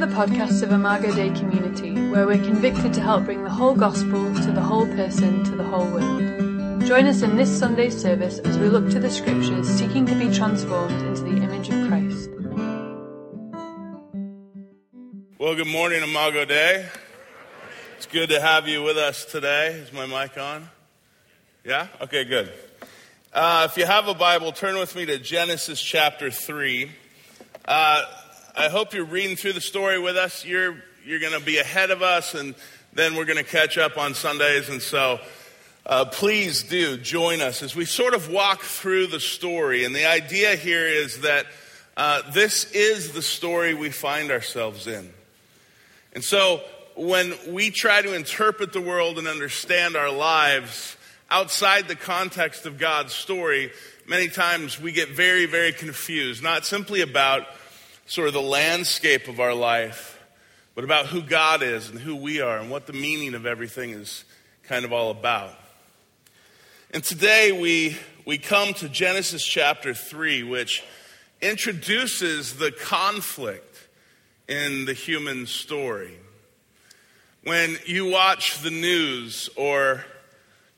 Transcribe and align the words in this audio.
the 0.00 0.06
podcast 0.06 0.62
of 0.62 0.72
Imago 0.72 1.14
Dei 1.14 1.28
Community, 1.38 1.92
where 2.08 2.26
we're 2.26 2.42
convicted 2.42 2.94
to 2.94 3.02
help 3.02 3.26
bring 3.26 3.44
the 3.44 3.50
whole 3.50 3.74
gospel 3.74 4.34
to 4.34 4.50
the 4.50 4.60
whole 4.62 4.86
person, 4.86 5.44
to 5.44 5.50
the 5.50 5.62
whole 5.62 5.84
world. 5.90 6.86
Join 6.86 7.04
us 7.04 7.20
in 7.20 7.36
this 7.36 7.58
Sunday's 7.58 8.00
service 8.00 8.38
as 8.38 8.56
we 8.56 8.70
look 8.70 8.88
to 8.92 8.98
the 8.98 9.10
scriptures, 9.10 9.68
seeking 9.68 10.06
to 10.06 10.14
be 10.14 10.32
transformed 10.32 10.98
into 11.02 11.20
the 11.24 11.36
image 11.42 11.68
of 11.68 11.86
Christ. 11.86 12.30
Well, 15.38 15.54
good 15.54 15.66
morning, 15.66 16.02
Imago 16.02 16.46
Dei. 16.46 16.86
It's 17.98 18.06
good 18.06 18.30
to 18.30 18.40
have 18.40 18.66
you 18.66 18.82
with 18.82 18.96
us 18.96 19.26
today. 19.26 19.72
Is 19.72 19.92
my 19.92 20.06
mic 20.06 20.38
on? 20.38 20.66
Yeah? 21.62 21.88
Okay, 22.00 22.24
good. 22.24 22.50
Uh, 23.34 23.68
if 23.70 23.76
you 23.76 23.84
have 23.84 24.08
a 24.08 24.14
Bible, 24.14 24.52
turn 24.52 24.78
with 24.78 24.96
me 24.96 25.04
to 25.04 25.18
Genesis 25.18 25.78
chapter 25.78 26.30
3. 26.30 26.90
Uh, 27.66 28.02
I 28.60 28.68
hope 28.68 28.92
you're 28.92 29.06
reading 29.06 29.36
through 29.36 29.54
the 29.54 29.60
story 29.62 29.98
with 29.98 30.18
us. 30.18 30.44
You're, 30.44 30.76
you're 31.06 31.18
going 31.18 31.32
to 31.32 31.40
be 31.40 31.56
ahead 31.56 31.90
of 31.90 32.02
us, 32.02 32.34
and 32.34 32.54
then 32.92 33.14
we're 33.14 33.24
going 33.24 33.38
to 33.38 33.42
catch 33.42 33.78
up 33.78 33.96
on 33.96 34.12
Sundays. 34.12 34.68
And 34.68 34.82
so 34.82 35.18
uh, 35.86 36.04
please 36.04 36.62
do 36.62 36.98
join 36.98 37.40
us 37.40 37.62
as 37.62 37.74
we 37.74 37.86
sort 37.86 38.12
of 38.12 38.30
walk 38.30 38.60
through 38.60 39.06
the 39.06 39.18
story. 39.18 39.86
And 39.86 39.96
the 39.96 40.04
idea 40.04 40.56
here 40.56 40.86
is 40.86 41.22
that 41.22 41.46
uh, 41.96 42.20
this 42.32 42.70
is 42.72 43.12
the 43.12 43.22
story 43.22 43.72
we 43.72 43.88
find 43.88 44.30
ourselves 44.30 44.86
in. 44.86 45.10
And 46.12 46.22
so 46.22 46.60
when 46.96 47.32
we 47.48 47.70
try 47.70 48.02
to 48.02 48.14
interpret 48.14 48.74
the 48.74 48.82
world 48.82 49.16
and 49.16 49.26
understand 49.26 49.96
our 49.96 50.12
lives 50.12 50.98
outside 51.30 51.88
the 51.88 51.96
context 51.96 52.66
of 52.66 52.76
God's 52.76 53.14
story, 53.14 53.72
many 54.06 54.28
times 54.28 54.78
we 54.78 54.92
get 54.92 55.08
very, 55.08 55.46
very 55.46 55.72
confused, 55.72 56.42
not 56.42 56.66
simply 56.66 57.00
about 57.00 57.46
sort 58.10 58.26
of 58.26 58.34
the 58.34 58.42
landscape 58.42 59.28
of 59.28 59.38
our 59.38 59.54
life, 59.54 60.20
but 60.74 60.82
about 60.82 61.06
who 61.06 61.22
God 61.22 61.62
is 61.62 61.88
and 61.88 62.00
who 62.00 62.16
we 62.16 62.40
are 62.40 62.58
and 62.58 62.68
what 62.68 62.88
the 62.88 62.92
meaning 62.92 63.34
of 63.34 63.46
everything 63.46 63.90
is 63.90 64.24
kind 64.64 64.84
of 64.84 64.92
all 64.92 65.12
about. 65.12 65.54
And 66.90 67.04
today 67.04 67.52
we, 67.52 67.96
we 68.26 68.36
come 68.36 68.74
to 68.74 68.88
Genesis 68.88 69.46
chapter 69.46 69.94
3, 69.94 70.42
which 70.42 70.82
introduces 71.40 72.56
the 72.56 72.72
conflict 72.72 73.78
in 74.48 74.86
the 74.86 74.92
human 74.92 75.46
story. 75.46 76.18
When 77.44 77.76
you 77.86 78.06
watch 78.10 78.60
the 78.60 78.70
news 78.70 79.48
or 79.54 80.04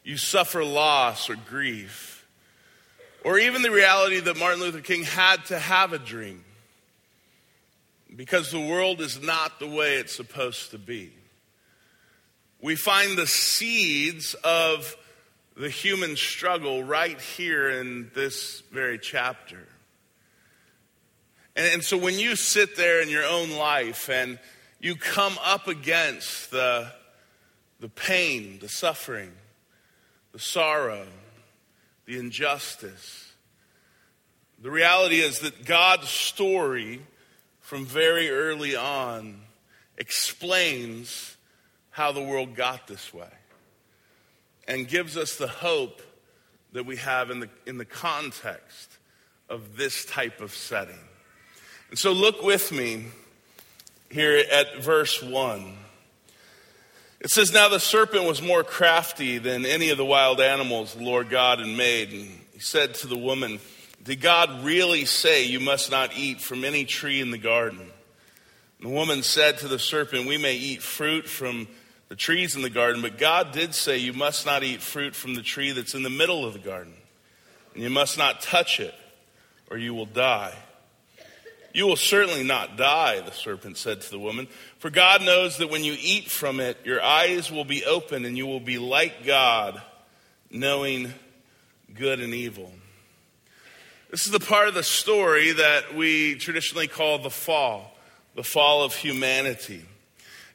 you 0.04 0.18
suffer 0.18 0.62
loss 0.62 1.30
or 1.30 1.36
grief, 1.48 2.28
or 3.24 3.38
even 3.38 3.62
the 3.62 3.70
reality 3.70 4.20
that 4.20 4.38
Martin 4.38 4.60
Luther 4.60 4.82
King 4.82 5.04
had 5.04 5.46
to 5.46 5.58
have 5.58 5.94
a 5.94 5.98
dream 5.98 6.44
because 8.14 8.50
the 8.50 8.60
world 8.60 9.00
is 9.00 9.22
not 9.22 9.58
the 9.58 9.68
way 9.68 9.94
it's 9.94 10.14
supposed 10.14 10.70
to 10.72 10.78
be. 10.78 11.12
We 12.60 12.76
find 12.76 13.16
the 13.16 13.26
seeds 13.26 14.34
of 14.44 14.96
the 15.56 15.70
human 15.70 16.16
struggle 16.16 16.84
right 16.84 17.20
here 17.20 17.68
in 17.70 18.10
this 18.14 18.62
very 18.72 18.98
chapter. 18.98 19.66
And, 21.56 21.66
and, 21.74 21.84
so 21.84 21.98
when 21.98 22.18
you 22.18 22.36
sit 22.36 22.76
there 22.76 23.02
in 23.02 23.10
your 23.10 23.24
own 23.24 23.50
life 23.50 24.08
and 24.08 24.38
you 24.80 24.96
come 24.96 25.38
up 25.44 25.68
against 25.68 26.50
the, 26.50 26.90
the 27.80 27.88
pain, 27.88 28.58
the 28.60 28.68
suffering, 28.68 29.32
the 30.32 30.38
sorrow, 30.38 31.06
the 32.06 32.18
injustice, 32.18 33.32
the 34.62 34.70
reality 34.70 35.20
is 35.20 35.40
that 35.40 35.66
God's 35.66 36.08
story 36.08 37.02
from 37.72 37.86
very 37.86 38.28
early 38.28 38.76
on 38.76 39.40
explains 39.96 41.38
how 41.88 42.12
the 42.12 42.20
world 42.20 42.54
got 42.54 42.86
this 42.86 43.14
way 43.14 43.32
and 44.68 44.86
gives 44.86 45.16
us 45.16 45.36
the 45.36 45.48
hope 45.48 46.02
that 46.74 46.84
we 46.84 46.96
have 46.96 47.30
in 47.30 47.40
the, 47.40 47.48
in 47.64 47.78
the 47.78 47.86
context 47.86 48.98
of 49.48 49.78
this 49.78 50.04
type 50.04 50.42
of 50.42 50.54
setting. 50.54 50.98
And 51.88 51.98
so 51.98 52.12
look 52.12 52.42
with 52.42 52.72
me 52.72 53.06
here 54.10 54.44
at 54.52 54.82
verse 54.82 55.22
1. 55.22 55.74
It 57.20 57.30
says, 57.30 57.54
Now 57.54 57.70
the 57.70 57.80
serpent 57.80 58.24
was 58.24 58.42
more 58.42 58.64
crafty 58.64 59.38
than 59.38 59.64
any 59.64 59.88
of 59.88 59.96
the 59.96 60.04
wild 60.04 60.42
animals 60.42 60.92
the 60.92 61.04
Lord 61.04 61.30
God 61.30 61.58
had 61.58 61.74
made. 61.74 62.10
And 62.10 62.28
he 62.52 62.58
said 62.58 62.92
to 62.96 63.06
the 63.06 63.16
woman, 63.16 63.60
did 64.04 64.20
God 64.20 64.64
really 64.64 65.04
say 65.04 65.44
you 65.44 65.60
must 65.60 65.90
not 65.90 66.16
eat 66.16 66.40
from 66.40 66.64
any 66.64 66.84
tree 66.84 67.20
in 67.20 67.30
the 67.30 67.38
garden? 67.38 67.80
And 67.80 68.90
the 68.90 68.94
woman 68.94 69.22
said 69.22 69.58
to 69.58 69.68
the 69.68 69.78
serpent, 69.78 70.26
We 70.26 70.38
may 70.38 70.56
eat 70.56 70.82
fruit 70.82 71.28
from 71.28 71.68
the 72.08 72.16
trees 72.16 72.56
in 72.56 72.62
the 72.62 72.70
garden, 72.70 73.00
but 73.00 73.16
God 73.16 73.52
did 73.52 73.74
say 73.74 73.98
you 73.98 74.12
must 74.12 74.44
not 74.44 74.64
eat 74.64 74.82
fruit 74.82 75.14
from 75.14 75.34
the 75.34 75.42
tree 75.42 75.70
that's 75.70 75.94
in 75.94 76.02
the 76.02 76.10
middle 76.10 76.44
of 76.44 76.52
the 76.52 76.58
garden. 76.58 76.94
And 77.74 77.82
you 77.82 77.90
must 77.90 78.18
not 78.18 78.40
touch 78.42 78.80
it, 78.80 78.94
or 79.70 79.78
you 79.78 79.94
will 79.94 80.06
die. 80.06 80.54
You 81.72 81.86
will 81.86 81.96
certainly 81.96 82.44
not 82.44 82.76
die, 82.76 83.20
the 83.20 83.30
serpent 83.30 83.78
said 83.78 84.02
to 84.02 84.10
the 84.10 84.18
woman, 84.18 84.46
for 84.78 84.90
God 84.90 85.22
knows 85.22 85.56
that 85.56 85.70
when 85.70 85.84
you 85.84 85.96
eat 85.98 86.30
from 86.30 86.60
it, 86.60 86.76
your 86.84 87.02
eyes 87.02 87.50
will 87.50 87.64
be 87.64 87.84
open 87.84 88.26
and 88.26 88.36
you 88.36 88.46
will 88.46 88.60
be 88.60 88.78
like 88.78 89.24
God, 89.24 89.80
knowing 90.50 91.14
good 91.94 92.20
and 92.20 92.34
evil. 92.34 92.70
This 94.12 94.26
is 94.26 94.30
the 94.30 94.40
part 94.40 94.68
of 94.68 94.74
the 94.74 94.82
story 94.82 95.52
that 95.52 95.94
we 95.94 96.34
traditionally 96.34 96.86
call 96.86 97.18
the 97.18 97.30
fall, 97.30 97.96
the 98.34 98.42
fall 98.42 98.82
of 98.82 98.94
humanity. 98.94 99.82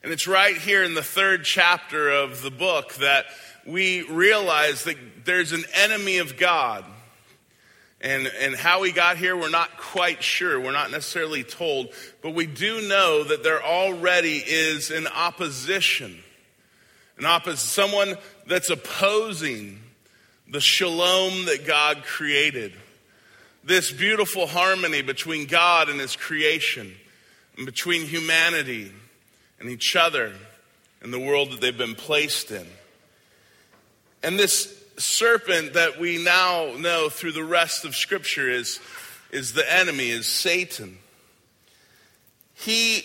And 0.04 0.14
it's 0.14 0.28
right 0.28 0.56
here 0.56 0.84
in 0.84 0.94
the 0.94 1.02
third 1.02 1.44
chapter 1.44 2.08
of 2.08 2.44
the 2.44 2.52
book 2.52 2.94
that 2.98 3.26
we 3.66 4.04
realize 4.04 4.84
that 4.84 5.26
there's 5.26 5.54
an 5.54 5.64
enemy 5.74 6.20
of 6.20 6.38
God. 6.38 6.86
And, 8.00 8.28
and 8.28 8.54
how 8.54 8.84
he 8.84 8.92
got 8.92 9.18
here, 9.18 9.36
we're 9.36 9.50
not 9.50 9.76
quite 9.76 10.22
sure. 10.22 10.60
We're 10.60 10.72
not 10.72 10.92
necessarily 10.92 11.44
told. 11.44 11.88
But 12.22 12.36
we 12.36 12.46
do 12.46 12.88
know 12.88 13.24
that 13.24 13.42
there 13.42 13.64
already 13.64 14.38
is 14.38 14.92
an 14.92 15.08
opposition. 15.08 16.20
An 17.18 17.24
oppos- 17.24 17.58
someone 17.58 18.18
that's 18.46 18.70
opposing 18.70 19.80
the 20.48 20.62
shalom 20.62 21.46
that 21.46 21.66
God 21.66 22.04
created 22.04 22.74
this 23.68 23.92
beautiful 23.92 24.48
harmony 24.48 25.02
between 25.02 25.46
God 25.46 25.90
and 25.90 26.00
His 26.00 26.16
creation, 26.16 26.96
and 27.58 27.66
between 27.66 28.04
humanity 28.04 28.92
and 29.60 29.70
each 29.70 29.96
other 29.96 30.34
and 31.02 31.14
the 31.14 31.20
world 31.20 31.52
that 31.52 31.60
they've 31.60 31.78
been 31.78 31.96
placed 31.96 32.50
in. 32.50 32.66
And 34.24 34.40
this 34.40 34.74
serpent 34.98 35.74
that 35.74 36.00
we 36.00 36.24
now 36.24 36.72
know 36.78 37.10
through 37.10 37.34
the 37.34 37.44
rest 37.44 37.84
of 37.84 37.96
Scripture 37.96 38.50
is, 38.50 38.80
is 39.32 39.52
the 39.52 39.72
enemy, 39.72 40.10
is 40.10 40.28
Satan. 40.28 40.98
He 42.54 43.04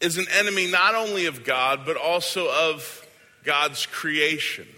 is 0.00 0.16
an 0.16 0.26
enemy 0.38 0.70
not 0.70 0.94
only 0.94 1.26
of 1.26 1.44
God, 1.44 1.80
but 1.84 1.96
also 1.96 2.48
of 2.48 3.04
God's 3.44 3.84
creation. 3.86 4.68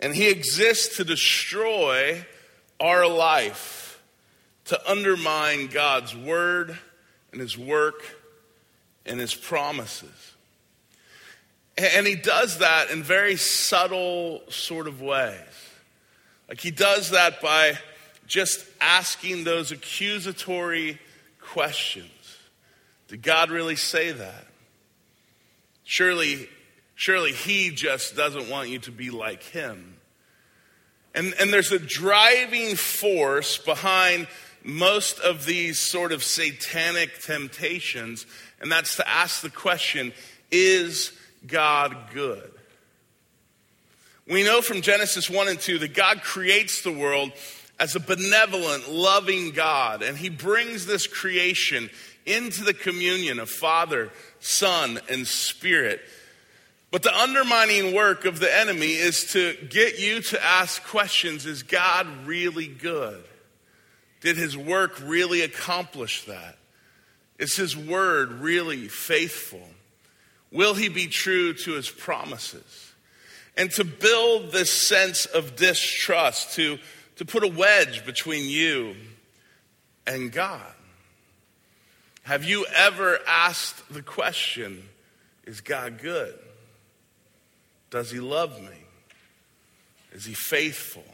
And 0.00 0.14
he 0.14 0.28
exists 0.28 0.96
to 0.96 1.04
destroy 1.04 2.26
our 2.82 3.06
life 3.06 4.02
to 4.64 4.90
undermine 4.90 5.68
God's 5.68 6.16
word 6.16 6.76
and 7.30 7.40
his 7.40 7.56
work 7.56 8.02
and 9.06 9.18
his 9.18 9.34
promises. 9.34 10.32
And 11.78 12.06
he 12.06 12.16
does 12.16 12.58
that 12.58 12.90
in 12.90 13.02
very 13.02 13.36
subtle 13.36 14.42
sort 14.48 14.86
of 14.86 15.00
ways. 15.00 15.38
Like 16.48 16.60
he 16.60 16.70
does 16.70 17.10
that 17.10 17.40
by 17.40 17.78
just 18.26 18.64
asking 18.80 19.44
those 19.44 19.72
accusatory 19.72 20.98
questions. 21.40 22.10
Did 23.08 23.22
God 23.22 23.50
really 23.50 23.76
say 23.76 24.12
that? 24.12 24.46
Surely, 25.84 26.48
surely 26.94 27.32
he 27.32 27.70
just 27.70 28.16
doesn't 28.16 28.50
want 28.50 28.68
you 28.68 28.78
to 28.80 28.92
be 28.92 29.10
like 29.10 29.42
him. 29.42 29.96
And, 31.14 31.34
and 31.38 31.52
there's 31.52 31.72
a 31.72 31.78
driving 31.78 32.74
force 32.74 33.58
behind 33.58 34.28
most 34.64 35.18
of 35.20 35.44
these 35.44 35.78
sort 35.78 36.12
of 36.12 36.22
satanic 36.22 37.20
temptations, 37.20 38.26
and 38.60 38.70
that's 38.70 38.96
to 38.96 39.08
ask 39.08 39.42
the 39.42 39.50
question 39.50 40.12
is 40.50 41.12
God 41.46 41.96
good? 42.12 42.50
We 44.28 44.44
know 44.44 44.62
from 44.62 44.82
Genesis 44.82 45.28
1 45.28 45.48
and 45.48 45.58
2 45.58 45.78
that 45.80 45.94
God 45.94 46.22
creates 46.22 46.82
the 46.82 46.92
world 46.92 47.32
as 47.80 47.96
a 47.96 48.00
benevolent, 48.00 48.88
loving 48.88 49.50
God, 49.50 50.02
and 50.02 50.16
He 50.16 50.28
brings 50.28 50.86
this 50.86 51.06
creation 51.06 51.90
into 52.24 52.62
the 52.62 52.74
communion 52.74 53.40
of 53.40 53.50
Father, 53.50 54.10
Son, 54.38 55.00
and 55.10 55.26
Spirit. 55.26 56.00
But 56.92 57.02
the 57.02 57.18
undermining 57.18 57.94
work 57.94 58.26
of 58.26 58.38
the 58.38 58.54
enemy 58.54 58.92
is 58.92 59.32
to 59.32 59.56
get 59.70 59.98
you 59.98 60.20
to 60.20 60.44
ask 60.44 60.84
questions 60.84 61.46
Is 61.46 61.62
God 61.62 62.06
really 62.26 62.68
good? 62.68 63.24
Did 64.20 64.36
his 64.36 64.56
work 64.56 65.00
really 65.02 65.40
accomplish 65.40 66.26
that? 66.26 66.58
Is 67.38 67.56
his 67.56 67.74
word 67.74 68.30
really 68.30 68.88
faithful? 68.88 69.66
Will 70.52 70.74
he 70.74 70.90
be 70.90 71.06
true 71.06 71.54
to 71.54 71.72
his 71.72 71.88
promises? 71.88 72.92
And 73.56 73.70
to 73.72 73.84
build 73.84 74.52
this 74.52 74.70
sense 74.70 75.24
of 75.24 75.56
distrust, 75.56 76.56
to, 76.56 76.78
to 77.16 77.24
put 77.24 77.42
a 77.42 77.48
wedge 77.48 78.04
between 78.04 78.48
you 78.50 78.94
and 80.06 80.30
God. 80.30 80.60
Have 82.24 82.44
you 82.44 82.66
ever 82.66 83.18
asked 83.26 83.82
the 83.92 84.02
question, 84.02 84.86
is 85.44 85.62
God 85.62 85.98
good? 85.98 86.38
Does 87.92 88.10
he 88.10 88.18
love 88.20 88.60
me? 88.60 88.76
Is 90.12 90.24
he 90.24 90.32
faithful? 90.32 91.04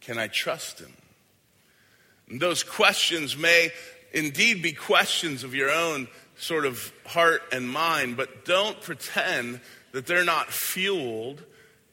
Can 0.00 0.18
I 0.18 0.26
trust 0.26 0.80
him? 0.80 0.92
And 2.28 2.40
those 2.40 2.64
questions 2.64 3.36
may 3.36 3.70
indeed 4.12 4.62
be 4.62 4.72
questions 4.72 5.44
of 5.44 5.54
your 5.54 5.70
own 5.70 6.08
sort 6.36 6.66
of 6.66 6.92
heart 7.06 7.42
and 7.52 7.68
mind, 7.68 8.16
but 8.16 8.44
don't 8.44 8.80
pretend 8.82 9.60
that 9.92 10.06
they're 10.06 10.24
not 10.24 10.48
fueled 10.48 11.42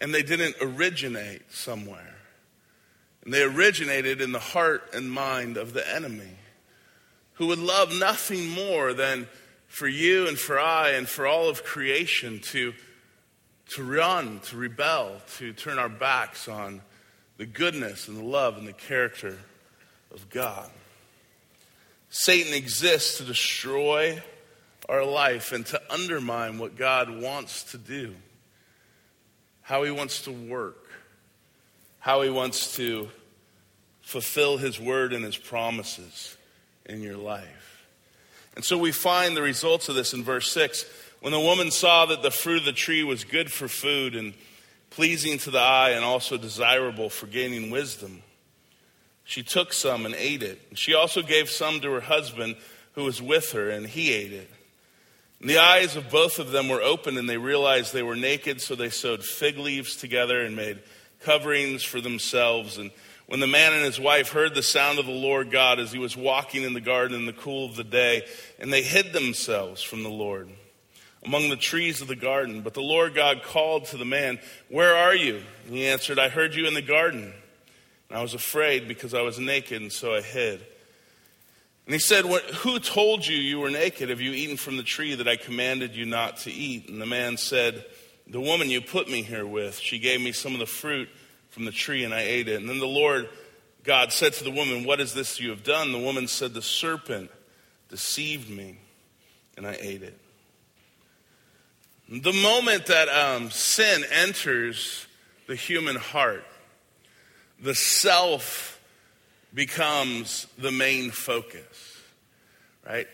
and 0.02 0.12
they 0.12 0.24
didn't 0.24 0.56
originate 0.60 1.52
somewhere. 1.52 2.16
And 3.24 3.32
they 3.32 3.44
originated 3.44 4.22
in 4.22 4.32
the 4.32 4.40
heart 4.40 4.90
and 4.94 5.10
mind 5.10 5.56
of 5.56 5.74
the 5.74 5.88
enemy, 5.96 6.38
who 7.36 7.48
would 7.48 7.60
love 7.60 7.94
nothing 7.94 8.50
more 8.50 8.92
than 8.94 9.28
for 9.68 9.88
you 9.88 10.28
and 10.28 10.38
for 10.38 10.60
I 10.60 10.90
and 10.90 11.08
for 11.08 11.28
all 11.28 11.48
of 11.48 11.64
creation 11.64 12.40
to, 12.40 12.74
to 13.76 13.84
run, 13.84 14.40
to 14.42 14.58
rebel, 14.58 15.22
to 15.38 15.54
turn 15.54 15.80
our 15.80 15.90
backs 15.90 16.48
on 16.48 16.82
the 17.38 17.46
goodness 17.46 18.08
and 18.08 18.18
the 18.18 18.24
love 18.24 18.58
and 18.58 18.68
the 18.68 18.74
character 18.74 19.38
of 20.14 20.30
God. 20.30 20.70
Satan 22.10 22.54
exists 22.54 23.18
to 23.18 23.24
destroy 23.24 24.22
our 24.88 25.04
life 25.04 25.52
and 25.52 25.66
to 25.68 25.82
undermine 25.90 26.60
what 26.60 26.76
God 26.76 27.10
wants 27.22 27.64
to 27.72 27.78
do, 27.78 28.14
how 29.62 29.84
he 29.84 29.92
wants 29.92 30.24
to 30.24 30.32
work, 30.32 30.90
how 32.00 32.22
he 32.22 32.30
wants 32.30 32.76
to 32.76 33.10
fulfill 34.02 34.58
his 34.58 34.80
word 34.80 35.14
and 35.14 35.26
his 35.26 35.38
promises 35.38 36.38
in 36.86 37.02
your 37.02 37.18
life. 37.18 37.88
And 38.56 38.64
so 38.64 38.78
we 38.78 38.92
find 38.92 39.36
the 39.36 39.42
results 39.42 39.90
of 39.90 39.96
this 39.96 40.14
in 40.14 40.24
verse 40.24 40.52
6. 40.52 40.86
When 41.24 41.32
the 41.32 41.40
woman 41.40 41.72
saw 41.72 42.06
that 42.08 42.22
the 42.22 42.32
fruit 42.32 42.58
of 42.58 42.66
the 42.66 42.74
tree 42.74 43.02
was 43.02 43.24
good 43.24 43.50
for 43.50 43.70
food 43.70 44.14
and 44.14 44.34
pleasing 44.90 45.38
to 45.38 45.52
the 45.52 45.60
eye 45.60 45.92
and 45.92 46.04
also 46.04 46.36
desirable 46.36 47.10
for 47.10 47.28
gaining 47.28 47.72
wisdom, 47.72 48.24
she 49.24 49.42
took 49.42 49.72
some 49.72 50.06
and 50.06 50.14
ate 50.16 50.44
it. 50.44 50.60
She 50.74 50.94
also 50.94 51.22
gave 51.22 51.50
some 51.50 51.80
to 51.80 51.92
her 51.94 52.02
husband 52.02 52.58
who 52.96 53.06
was 53.06 53.22
with 53.22 53.54
her, 53.54 53.70
and 53.70 53.88
he 53.88 54.12
ate 54.12 54.34
it. 54.34 54.52
And 55.40 55.50
the 55.50 55.60
eyes 55.60 55.96
of 55.96 56.10
both 56.10 56.40
of 56.40 56.52
them 56.52 56.68
were 56.68 56.82
opened, 56.82 57.18
and 57.18 57.30
they 57.30 57.38
realized 57.38 57.94
they 57.94 58.04
were 58.04 58.18
naked, 58.18 58.60
so 58.60 58.76
they 58.76 58.90
sewed 58.90 59.24
fig 59.24 59.58
leaves 59.58 59.96
together 59.96 60.42
and 60.42 60.58
made 60.58 60.84
coverings 61.22 61.84
for 61.84 62.02
themselves. 62.02 62.78
And 62.78 62.92
when 63.28 63.40
the 63.40 63.48
man 63.48 63.72
and 63.72 63.86
his 63.86 63.98
wife 63.98 64.34
heard 64.34 64.56
the 64.56 64.62
sound 64.62 65.00
of 65.00 65.06
the 65.06 65.14
Lord 65.14 65.52
God 65.52 65.80
as 65.80 65.94
he 65.94 66.00
was 66.00 66.18
walking 66.18 66.64
in 66.64 66.74
the 66.74 66.82
garden 66.82 67.18
in 67.18 67.26
the 67.26 67.32
cool 67.32 67.66
of 67.66 67.78
the 67.78 67.86
day, 67.86 68.28
and 68.60 68.74
they 68.74 68.84
hid 68.84 69.14
themselves 69.14 69.82
from 69.82 70.04
the 70.04 70.10
Lord 70.10 70.50
among 71.26 71.50
the 71.50 71.56
trees 71.56 72.02
of 72.02 72.08
the 72.08 72.16
garden. 72.16 72.62
But 72.62 72.74
the 72.74 72.82
Lord 72.82 73.16
God 73.16 73.44
called 73.44 73.86
to 73.86 73.98
the 73.98 74.06
man, 74.06 74.40
Where 74.70 74.96
are 74.96 75.16
you? 75.16 75.42
And 75.66 75.76
he 75.76 75.88
answered, 75.88 76.20
I 76.20 76.30
heard 76.30 76.56
you 76.56 76.68
in 76.68 76.74
the 76.74 76.82
garden. 76.82 77.34
And 78.10 78.18
I 78.18 78.22
was 78.22 78.34
afraid 78.34 78.88
because 78.88 79.14
I 79.14 79.22
was 79.22 79.40
naked, 79.40 79.82
and 79.82 79.92
so 79.92 80.14
I 80.14 80.22
hid. 80.22 80.66
And 81.86 81.94
he 81.94 82.00
said, 82.00 82.26
Who 82.26 82.80
told 82.80 83.26
you 83.26 83.36
you 83.36 83.60
were 83.60 83.70
naked? 83.70 84.10
Have 84.10 84.22
you 84.22 84.32
eaten 84.32 84.58
from 84.58 84.78
the 84.78 84.84
tree 84.84 85.16
that 85.16 85.28
I 85.28 85.36
commanded 85.36 85.96
you 85.96 86.06
not 86.06 86.38
to 86.40 86.52
eat? 86.52 86.90
And 86.90 87.02
the 87.02 87.06
man 87.06 87.38
said, 87.38 87.86
The 88.28 88.42
woman 88.42 88.70
you 88.70 88.82
put 88.82 89.10
me 89.10 89.22
here 89.22 89.46
with, 89.46 89.78
she 89.80 90.00
gave 90.00 90.22
me 90.22 90.32
some 90.32 90.54
of 90.54 90.60
the 90.60 90.66
fruit 90.66 91.10
from 91.50 91.66
the 91.66 91.72
tree, 91.72 92.04
and 92.04 92.14
I 92.14 92.22
ate 92.22 92.48
it. 92.48 92.60
And 92.60 92.70
then 92.70 92.80
the 92.80 92.86
Lord 92.86 93.30
God 93.84 94.14
said 94.14 94.34
to 94.34 94.44
the 94.44 94.52
woman, 94.52 94.86
What 94.86 95.02
is 95.02 95.14
this 95.14 95.40
you 95.40 95.50
have 95.50 95.64
done? 95.64 95.92
The 95.92 96.00
woman 96.00 96.28
said, 96.28 96.54
The 96.54 96.62
serpent 96.62 97.30
deceived 97.90 98.50
me, 98.50 98.78
and 99.58 99.68
I 99.68 99.78
ate 99.80 100.04
it. 100.04 100.18
The 102.10 102.34
moment 102.34 102.88
that 102.88 103.08
um, 103.10 103.50
sin 103.50 104.04
enters 104.12 105.08
the 105.48 105.56
human 105.56 105.96
heart, 105.96 106.46
the 107.62 107.74
self 107.74 108.82
becomes 109.54 110.48
the 110.58 110.72
main 110.72 111.12
focus, 111.12 112.02
right? 112.86 113.08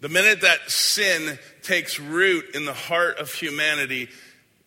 The 0.00 0.08
minute 0.08 0.42
that 0.42 0.70
sin 0.70 1.38
takes 1.62 1.98
root 1.98 2.54
in 2.54 2.66
the 2.66 2.74
heart 2.74 3.18
of 3.18 3.32
humanity, 3.32 4.10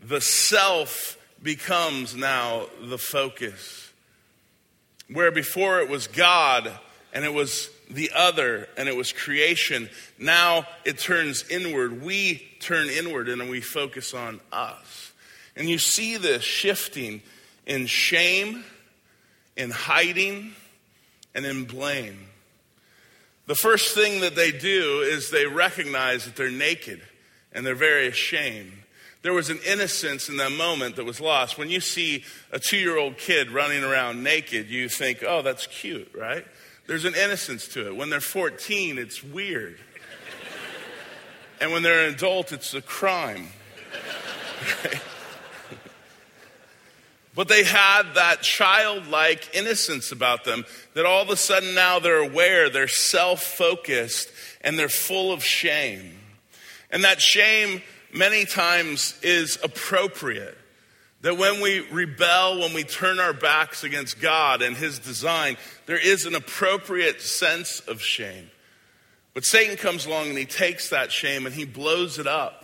the 0.02 0.22
self 0.22 1.18
becomes 1.44 2.16
now 2.16 2.66
the 2.82 2.98
focus. 2.98 3.92
Where 5.12 5.32
before 5.32 5.80
it 5.82 5.90
was 5.90 6.08
God 6.08 6.72
and 7.14 7.24
it 7.24 7.34
was 7.34 7.70
the 7.90 8.12
other 8.14 8.68
and 8.78 8.90
it 8.90 8.96
was 8.96 9.12
creation, 9.12 9.90
now 10.20 10.66
it 10.86 11.00
turns 11.00 11.48
inward. 11.50 12.02
We 12.02 12.48
turn 12.60 12.90
inward 12.90 13.30
and 13.30 13.50
we 13.50 13.62
focus 13.62 14.14
on 14.14 14.40
us. 14.52 15.12
And 15.56 15.70
you 15.70 15.78
see 15.78 16.18
this 16.18 16.44
shifting 16.44 17.22
in 17.66 17.88
shame, 17.88 18.64
in 19.56 19.72
hiding, 19.72 20.54
and 21.34 21.46
in 21.46 21.66
blame. 21.66 22.28
The 23.48 23.56
first 23.56 23.96
thing 23.96 24.22
that 24.22 24.36
they 24.36 24.52
do 24.52 25.02
is 25.02 25.30
they 25.30 25.46
recognize 25.46 26.26
that 26.26 26.36
they're 26.36 26.52
naked 26.52 27.02
and 27.54 27.66
they're 27.66 27.76
very 27.76 28.08
ashamed. 28.08 28.74
There 29.22 29.34
was 29.34 29.50
an 29.50 29.60
innocence 29.66 30.30
in 30.30 30.38
that 30.38 30.52
moment 30.52 30.96
that 30.98 31.06
was 31.06 31.20
lost. 31.20 31.58
When 31.58 31.70
you 31.70 31.80
see 31.80 32.24
a 32.52 32.60
two 32.60 32.78
year 32.78 32.98
old 32.98 33.18
kid 33.18 33.52
running 33.52 33.84
around 33.84 34.24
naked, 34.24 34.70
you 34.70 34.90
think, 34.90 35.24
oh, 35.26 35.42
that's 35.42 35.66
cute, 35.68 36.12
right? 36.16 36.46
There's 36.88 37.06
an 37.06 37.16
innocence 37.16 37.68
to 37.70 37.88
it. 37.88 37.96
When 37.96 38.10
they're 38.10 38.20
14, 38.22 38.98
it's 38.98 39.24
weird. 39.24 39.78
and 41.62 41.72
when 41.72 41.84
they're 41.84 42.08
an 42.08 42.14
adult, 42.14 42.52
it's 42.52 42.74
a 42.74 42.82
crime. 42.82 43.50
But 47.38 47.50
they 47.50 47.64
had 47.64 48.16
that 48.16 48.42
childlike 48.42 49.56
innocence 49.56 50.12
about 50.12 50.44
them 50.44 50.66
that 50.96 51.06
all 51.06 51.22
of 51.22 51.30
a 51.30 51.38
sudden 51.38 51.76
now 51.76 52.00
they're 52.00 52.18
aware, 52.18 52.68
they're 52.68 52.88
self 52.88 53.44
focused, 53.44 54.32
and 54.62 54.78
they're 54.78 54.90
full 54.90 55.32
of 55.32 55.44
shame. 55.44 56.18
And 56.90 57.04
that 57.04 57.22
shame 57.22 57.84
many 58.12 58.46
times 58.46 59.20
is 59.22 59.60
appropriate. 59.62 60.58
That 61.22 61.38
when 61.38 61.62
we 61.62 61.80
rebel, 61.92 62.60
when 62.60 62.74
we 62.74 62.84
turn 62.84 63.20
our 63.20 63.34
backs 63.34 63.84
against 63.84 64.20
God 64.20 64.62
and 64.62 64.78
His 64.78 65.00
design, 65.00 65.58
there 65.86 65.98
is 65.98 66.26
an 66.26 66.36
appropriate 66.36 67.22
sense 67.22 67.80
of 67.82 68.02
shame. 68.02 68.52
But 69.34 69.46
Satan 69.46 69.78
comes 69.78 70.06
along 70.06 70.30
and 70.30 70.38
he 70.38 70.46
takes 70.46 70.90
that 70.90 71.12
shame 71.12 71.46
and 71.46 71.54
he 71.54 71.66
blows 71.66 72.18
it 72.18 72.26
up. 72.26 72.64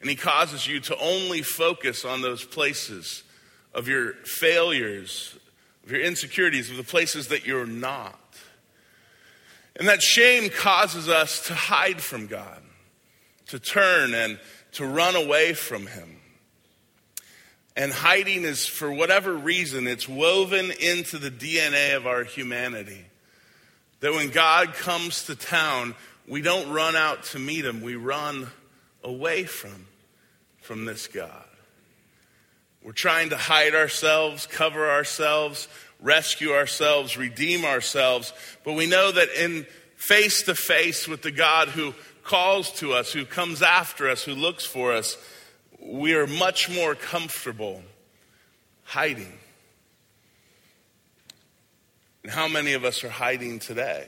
And 0.00 0.08
he 0.08 0.14
causes 0.14 0.66
you 0.66 0.78
to 0.80 0.96
only 0.98 1.42
focus 1.42 2.04
on 2.04 2.22
those 2.22 2.44
places 2.44 3.24
of 3.74 3.88
your 3.88 4.12
failures, 4.24 5.36
of 5.84 5.90
your 5.90 6.00
insecurities, 6.00 6.70
of 6.70 6.76
the 6.76 6.84
places 6.84 7.28
that 7.28 7.46
you're 7.46 7.66
not. 7.66 8.16
And 9.74 9.88
that 9.88 10.02
shame 10.02 10.50
causes 10.50 11.08
us 11.08 11.46
to 11.48 11.54
hide 11.54 12.00
from 12.00 12.26
God, 12.26 12.62
to 13.48 13.58
turn 13.58 14.14
and 14.14 14.38
to 14.72 14.86
run 14.86 15.16
away 15.16 15.52
from 15.52 15.86
Him. 15.86 16.17
And 17.78 17.92
hiding 17.92 18.42
is, 18.42 18.66
for 18.66 18.92
whatever 18.92 19.32
reason, 19.32 19.86
it's 19.86 20.08
woven 20.08 20.72
into 20.80 21.16
the 21.16 21.30
DNA 21.30 21.96
of 21.96 22.08
our 22.08 22.24
humanity. 22.24 23.04
That 24.00 24.12
when 24.14 24.30
God 24.30 24.74
comes 24.74 25.26
to 25.26 25.36
town, 25.36 25.94
we 26.26 26.42
don't 26.42 26.72
run 26.72 26.96
out 26.96 27.22
to 27.26 27.38
meet 27.38 27.64
Him, 27.64 27.80
we 27.80 27.94
run 27.94 28.48
away 29.04 29.44
from, 29.44 29.86
from 30.60 30.86
this 30.86 31.06
God. 31.06 31.44
We're 32.82 32.90
trying 32.90 33.30
to 33.30 33.36
hide 33.36 33.76
ourselves, 33.76 34.48
cover 34.48 34.90
ourselves, 34.90 35.68
rescue 36.00 36.54
ourselves, 36.54 37.16
redeem 37.16 37.64
ourselves. 37.64 38.32
But 38.64 38.72
we 38.72 38.88
know 38.88 39.12
that 39.12 39.28
in 39.40 39.68
face 39.94 40.42
to 40.42 40.56
face 40.56 41.06
with 41.06 41.22
the 41.22 41.30
God 41.30 41.68
who 41.68 41.94
calls 42.24 42.72
to 42.80 42.94
us, 42.94 43.12
who 43.12 43.24
comes 43.24 43.62
after 43.62 44.10
us, 44.10 44.24
who 44.24 44.34
looks 44.34 44.66
for 44.66 44.92
us, 44.92 45.16
we 45.80 46.14
are 46.14 46.26
much 46.26 46.68
more 46.68 46.94
comfortable 46.94 47.82
hiding. 48.84 49.32
And 52.22 52.32
how 52.32 52.48
many 52.48 52.72
of 52.74 52.84
us 52.84 53.04
are 53.04 53.08
hiding 53.08 53.58
today? 53.58 54.06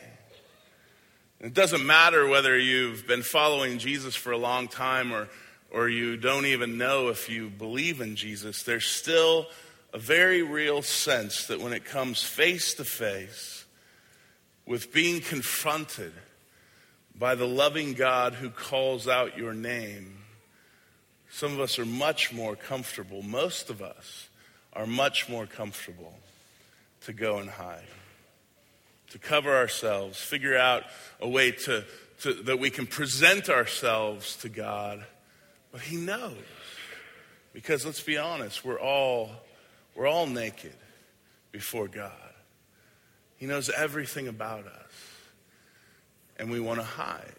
It 1.41 1.55
doesn't 1.55 1.87
matter 1.87 2.27
whether 2.27 2.59
you've 2.59 3.07
been 3.07 3.23
following 3.23 3.79
Jesus 3.79 4.15
for 4.15 4.33
a 4.33 4.39
long 4.39 4.69
time 4.69 5.13
or 5.13 5.29
or 5.71 5.89
you 5.89 6.17
don't 6.17 6.47
even 6.47 6.79
know 6.79 7.09
if 7.09 7.29
you 7.29 7.49
believe 7.49 8.01
in 8.01 8.17
Jesus, 8.17 8.65
there's 8.65 8.87
still 8.87 9.47
a 9.93 9.99
very 9.99 10.43
real 10.43 10.83
sense 10.83 11.47
that 11.47 11.61
when 11.61 11.73
it 11.73 11.85
comes 11.85 12.23
face 12.23 12.75
to 12.75 12.85
face 12.85 13.65
with 14.67 14.93
being 14.93 15.21
confronted 15.21 16.13
by 17.17 17.35
the 17.35 17.47
loving 17.47 17.95
God 17.95 18.35
who 18.35 18.51
calls 18.51 19.07
out 19.07 19.39
your 19.39 19.55
name, 19.55 20.20
some 21.31 21.53
of 21.53 21.61
us 21.61 21.79
are 21.79 21.87
much 21.87 22.33
more 22.33 22.57
comfortable, 22.57 23.23
most 23.23 23.71
of 23.71 23.81
us 23.81 24.29
are 24.73 24.87
much 24.87 25.29
more 25.29 25.47
comfortable 25.47 26.15
to 27.03 27.13
go 27.13 27.39
and 27.39 27.49
hide, 27.49 27.87
to 29.11 29.19
cover 29.19 29.57
ourselves, 29.57 30.21
figure 30.21 30.57
out 30.57 30.85
a 31.21 31.29
way 31.29 31.53
to, 31.53 31.85
to, 32.21 32.35
that 32.35 32.59
we 32.59 32.71
can 32.71 32.87
present 32.87 33.49
ourselves 33.49 34.37
to 34.39 34.49
God. 34.49 35.05
But 35.73 35.83
He 35.83 35.97
knows. 35.97 36.37
Because 37.53 37.85
let's 37.85 38.03
be 38.03 38.19
honest, 38.19 38.65
we're 38.65 38.81
all, 38.81 39.31
we're 39.95 40.07
all 40.07 40.27
naked 40.27 40.75
before 41.53 41.89
God. 41.89 42.13
He 43.37 43.47
knows 43.47 43.71
everything 43.71 44.29
about 44.29 44.67
us. 44.67 44.93
And 46.39 46.51
we 46.51 46.61
want 46.61 46.79
to 46.79 46.87
hide. 46.87 47.35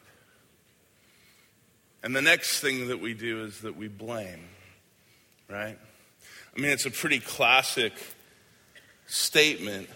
And 2.03 2.15
the 2.15 2.21
next 2.21 2.59
thing 2.61 2.87
that 2.87 2.99
we 2.99 3.13
do 3.13 3.43
is 3.43 3.61
that 3.61 3.75
we 3.75 3.87
blame, 3.87 4.47
right? 5.49 5.77
I 6.55 6.59
mean, 6.59 6.71
it's 6.71 6.85
a 6.85 6.91
pretty 6.91 7.19
classic 7.19 7.93
statement. 9.05 9.87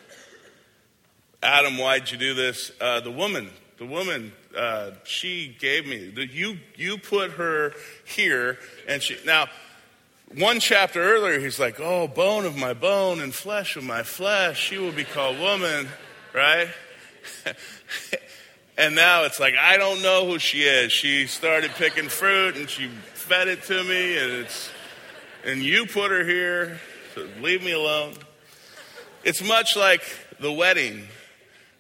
Adam, 1.42 1.78
why'd 1.78 2.12
you 2.12 2.18
do 2.18 2.34
this? 2.34 2.72
Uh, 2.80 3.00
the 3.00 3.12
woman, 3.12 3.50
the 3.78 3.86
woman, 3.86 4.34
uh, 4.56 4.92
she 5.04 5.56
gave 5.60 5.88
me. 5.88 6.10
The, 6.10 6.28
you, 6.28 6.58
you 6.76 6.98
put 6.98 7.32
her 7.32 7.74
here, 8.06 8.60
and 8.88 9.02
she. 9.02 9.18
Now, 9.26 9.48
one 10.36 10.60
chapter 10.60 11.02
earlier, 11.02 11.40
he's 11.40 11.60
like, 11.60 11.80
"Oh, 11.80 12.08
bone 12.08 12.46
of 12.46 12.56
my 12.56 12.74
bone 12.74 13.20
and 13.20 13.34
flesh 13.34 13.76
of 13.76 13.84
my 13.84 14.04
flesh, 14.04 14.60
she 14.60 14.78
will 14.78 14.92
be 14.92 15.04
called 15.04 15.40
woman," 15.40 15.88
right? 16.34 16.70
and 18.78 18.96
now 18.96 19.24
it's 19.24 19.40
like, 19.40 19.56
I 19.56 19.78
don't 19.78 20.02
know 20.02 20.26
who 20.26 20.40
she 20.40 20.64
is. 20.64 20.92
She 20.92 21.28
started 21.28 21.72
picking 21.72 22.10
fruit 22.10 22.56
and 22.56 22.70
she 22.70 22.88
fed 23.14 23.48
it 23.48 23.64
to 23.64 23.84
me, 23.84 24.18
and 24.18 24.32
it's, 24.34 24.70
and 25.44 25.64
you 25.64 25.86
put 25.86 26.12
her 26.12 26.24
here, 26.24 26.80
so 27.14 27.28
leave 27.42 27.64
me 27.64 27.72
alone. 27.72 28.14
It's 29.24 29.42
much 29.42 29.76
like 29.76 30.04
the 30.40 30.52
wedding, 30.52 31.08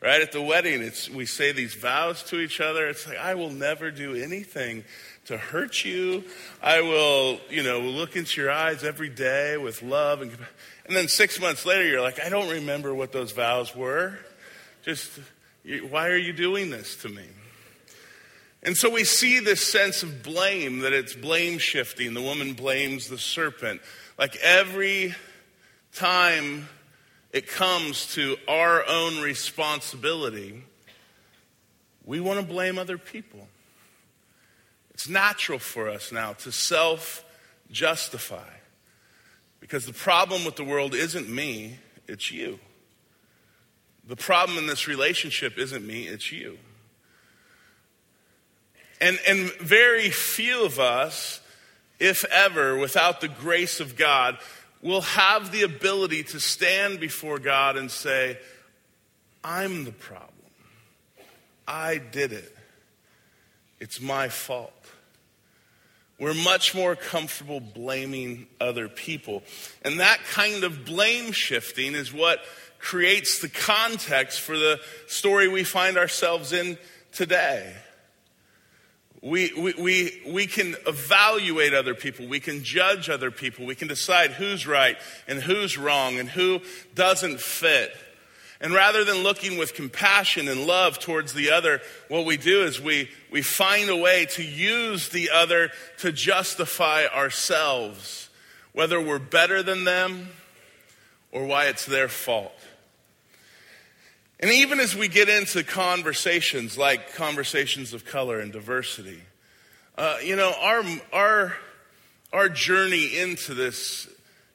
right? 0.01 0.21
At 0.21 0.31
the 0.31 0.41
wedding, 0.41 0.81
it's, 0.81 1.09
we 1.09 1.25
say 1.25 1.51
these 1.51 1.75
vows 1.75 2.23
to 2.23 2.39
each 2.39 2.59
other. 2.59 2.87
It's 2.87 3.07
like, 3.07 3.17
I 3.17 3.35
will 3.35 3.51
never 3.51 3.91
do 3.91 4.15
anything 4.15 4.83
to 5.25 5.37
hurt 5.37 5.83
you. 5.83 6.23
I 6.61 6.81
will, 6.81 7.39
you 7.49 7.63
know, 7.63 7.81
look 7.81 8.15
into 8.15 8.41
your 8.41 8.51
eyes 8.51 8.83
every 8.83 9.09
day 9.09 9.57
with 9.57 9.83
love. 9.83 10.21
And, 10.21 10.31
and 10.85 10.95
then 10.95 11.07
six 11.07 11.39
months 11.39 11.65
later, 11.65 11.87
you're 11.87 12.01
like, 12.01 12.19
I 12.19 12.29
don't 12.29 12.49
remember 12.49 12.93
what 12.93 13.11
those 13.11 13.31
vows 13.31 13.75
were. 13.75 14.17
Just, 14.83 15.19
why 15.89 16.09
are 16.09 16.17
you 16.17 16.33
doing 16.33 16.69
this 16.69 16.95
to 16.97 17.09
me? 17.09 17.25
And 18.63 18.75
so 18.75 18.89
we 18.89 19.03
see 19.03 19.39
this 19.39 19.61
sense 19.61 20.01
of 20.01 20.23
blame, 20.23 20.79
that 20.79 20.93
it's 20.93 21.13
blame 21.13 21.59
shifting. 21.59 22.13
The 22.13 22.21
woman 22.21 22.53
blames 22.53 23.07
the 23.07 23.17
serpent. 23.17 23.81
Like 24.17 24.35
every 24.37 25.13
time 25.93 26.67
it 27.31 27.47
comes 27.47 28.13
to 28.15 28.37
our 28.47 28.87
own 28.87 29.21
responsibility, 29.21 30.63
we 32.05 32.19
want 32.19 32.39
to 32.39 32.45
blame 32.45 32.77
other 32.79 32.97
people. 32.97 33.47
It's 34.95 35.09
natural 35.09 35.59
for 35.59 35.89
us 35.89 36.11
now 36.11 36.33
to 36.33 36.51
self 36.51 37.23
justify. 37.71 38.49
Because 39.59 39.85
the 39.85 39.93
problem 39.93 40.45
with 40.45 40.55
the 40.55 40.63
world 40.63 40.95
isn't 40.95 41.29
me, 41.29 41.79
it's 42.07 42.31
you. 42.31 42.59
The 44.07 44.15
problem 44.15 44.57
in 44.57 44.67
this 44.67 44.87
relationship 44.87 45.57
isn't 45.57 45.85
me, 45.85 46.07
it's 46.07 46.31
you. 46.31 46.57
And, 49.01 49.19
and 49.27 49.51
very 49.53 50.09
few 50.09 50.65
of 50.65 50.79
us, 50.79 51.41
if 51.99 52.23
ever, 52.25 52.77
without 52.77 53.21
the 53.21 53.27
grace 53.27 53.79
of 53.79 53.95
God, 53.95 54.37
will 54.81 55.01
have 55.01 55.51
the 55.51 55.63
ability 55.63 56.23
to 56.23 56.39
stand 56.39 56.99
before 56.99 57.39
God 57.39 57.77
and 57.77 57.89
say, 57.89 58.37
I'm 59.43 59.85
the 59.85 59.91
problem. 59.91 60.31
I 61.67 61.97
did 61.97 62.31
it. 62.31 62.55
It's 63.79 63.99
my 63.99 64.29
fault. 64.29 64.71
We're 66.19 66.33
much 66.33 66.73
more 66.73 66.95
comfortable 66.95 67.59
blaming 67.59 68.47
other 68.61 68.87
people. 68.87 69.43
And 69.81 69.99
that 69.99 70.19
kind 70.31 70.63
of 70.63 70.85
blame 70.85 71.33
shifting 71.33 71.93
is 71.93 72.13
what 72.13 72.39
creates 72.85 73.39
the 73.39 73.49
context 73.49 74.39
for 74.39 74.55
the 74.55 74.79
story 75.07 75.47
we 75.47 75.63
find 75.63 75.97
ourselves 75.97 76.53
in 76.53 76.77
today. 77.11 77.73
We, 79.23 79.51
we, 79.57 79.73
we, 79.73 80.21
we 80.27 80.45
can 80.45 80.75
evaluate 80.85 81.73
other 81.73 81.95
people. 81.95 82.27
We 82.27 82.39
can 82.39 82.63
judge 82.63 83.09
other 83.09 83.31
people. 83.31 83.65
We 83.65 83.73
can 83.73 83.87
decide 83.87 84.31
who's 84.31 84.67
right 84.67 84.97
and 85.27 85.41
who's 85.41 85.79
wrong 85.79 86.19
and 86.19 86.29
who 86.29 86.61
doesn't 86.93 87.39
fit. 87.39 87.91
And 88.61 88.71
rather 88.71 89.03
than 89.03 89.23
looking 89.23 89.57
with 89.57 89.73
compassion 89.73 90.47
and 90.47 90.67
love 90.67 90.99
towards 90.99 91.33
the 91.33 91.49
other, 91.49 91.81
what 92.07 92.23
we 92.23 92.37
do 92.37 92.61
is 92.61 92.79
we, 92.79 93.09
we 93.31 93.41
find 93.41 93.89
a 93.89 93.97
way 93.97 94.27
to 94.33 94.43
use 94.43 95.09
the 95.09 95.31
other 95.31 95.71
to 95.99 96.11
justify 96.11 97.05
ourselves, 97.07 98.29
whether 98.73 99.01
we're 99.01 99.17
better 99.17 99.63
than 99.63 99.85
them 99.85 100.29
or 101.31 101.45
why 101.45 101.65
it's 101.65 101.87
their 101.87 102.07
fault. 102.07 102.53
And 104.45 104.53
even 104.53 104.79
as 104.79 104.95
we 104.95 105.07
get 105.07 105.27
into 105.27 105.63
conversations 105.63 106.77
like 106.77 107.15
conversations 107.15 107.95
of 107.95 108.05
color 108.05 108.39
and 108.39 108.53
diversity, 108.53 109.19
uh, 109.97 110.17
you 110.23 110.35
know, 110.35 110.53
our, 110.61 110.83
our, 111.11 111.57
our 112.31 112.49
journey 112.49 113.17
into 113.17 113.55
this 113.55 114.07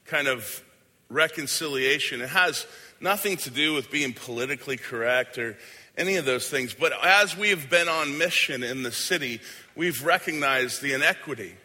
kind 0.05 0.29
of 0.29 0.63
reconciliation, 1.09 2.21
it 2.21 2.29
has 2.29 2.69
nothing 3.01 3.37
to 3.39 3.51
do 3.51 3.75
with 3.75 3.91
being 3.91 4.13
politically 4.13 4.77
correct 4.77 5.39
or 5.39 5.59
any 5.97 6.15
of 6.15 6.25
those 6.25 6.49
things. 6.49 6.73
But 6.73 6.93
as 7.05 7.37
we 7.37 7.49
have 7.49 7.69
been 7.69 7.89
on 7.89 8.17
mission 8.17 8.63
in 8.63 8.85
the 8.85 8.93
city, 8.93 9.41
we've 9.75 10.05
recognized 10.05 10.83
the 10.83 10.93
inequity 10.93 11.57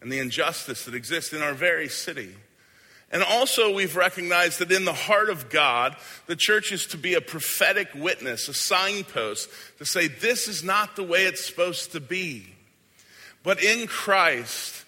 and 0.00 0.10
the 0.10 0.18
injustice 0.18 0.84
that 0.86 0.96
exists 0.96 1.32
in 1.32 1.42
our 1.42 1.54
very 1.54 1.88
city. 1.88 2.34
And 3.12 3.22
also, 3.22 3.72
we've 3.72 3.94
recognized 3.94 4.58
that 4.58 4.72
in 4.72 4.84
the 4.84 4.92
heart 4.92 5.30
of 5.30 5.48
God, 5.48 5.96
the 6.26 6.34
church 6.34 6.72
is 6.72 6.86
to 6.86 6.96
be 6.96 7.14
a 7.14 7.20
prophetic 7.20 7.88
witness, 7.94 8.48
a 8.48 8.54
signpost 8.54 9.48
to 9.78 9.84
say, 9.84 10.08
this 10.08 10.48
is 10.48 10.64
not 10.64 10.96
the 10.96 11.04
way 11.04 11.24
it's 11.24 11.46
supposed 11.46 11.92
to 11.92 12.00
be. 12.00 12.46
But 13.44 13.62
in 13.62 13.86
Christ, 13.86 14.84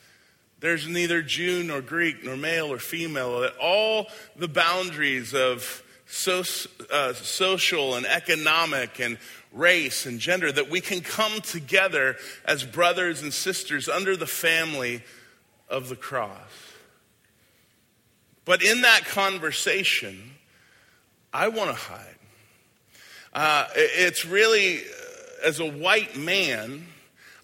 there's 0.59 0.89
neither 0.89 1.23
Jew 1.23 1.63
nor 1.63 1.81
Greek 1.81 2.25
nor 2.25 2.37
male 2.37 2.73
or 2.73 2.79
female, 2.79 3.41
that 3.41 3.57
all 3.59 4.09
the 4.35 4.49
boundaries 4.49 5.33
of 5.33 5.85
so, 6.09 6.43
uh, 6.91 7.13
social 7.13 7.95
and 7.95 8.05
economic 8.05 8.99
and 8.99 9.19
race 9.53 10.07
and 10.07 10.19
gender, 10.19 10.51
that 10.51 10.69
we 10.69 10.81
can 10.81 11.03
come 11.03 11.41
together 11.41 12.17
as 12.45 12.65
brothers 12.65 13.23
and 13.23 13.33
sisters 13.33 13.89
under 13.89 14.17
the 14.17 14.27
family 14.27 15.05
of 15.69 15.89
the 15.89 15.97
cross. 15.97 16.68
But 18.49 18.63
in 18.63 18.81
that 18.81 19.05
conversation, 19.05 20.19
I 21.35 21.49
want 21.49 21.69
to 21.69 21.77
hide. 21.77 22.17
Uh, 23.35 23.67
it's 23.77 24.25
really, 24.25 24.79
uh, 24.79 25.45
as 25.45 25.61
a 25.61 25.71
white 25.71 26.17
man, 26.17 26.87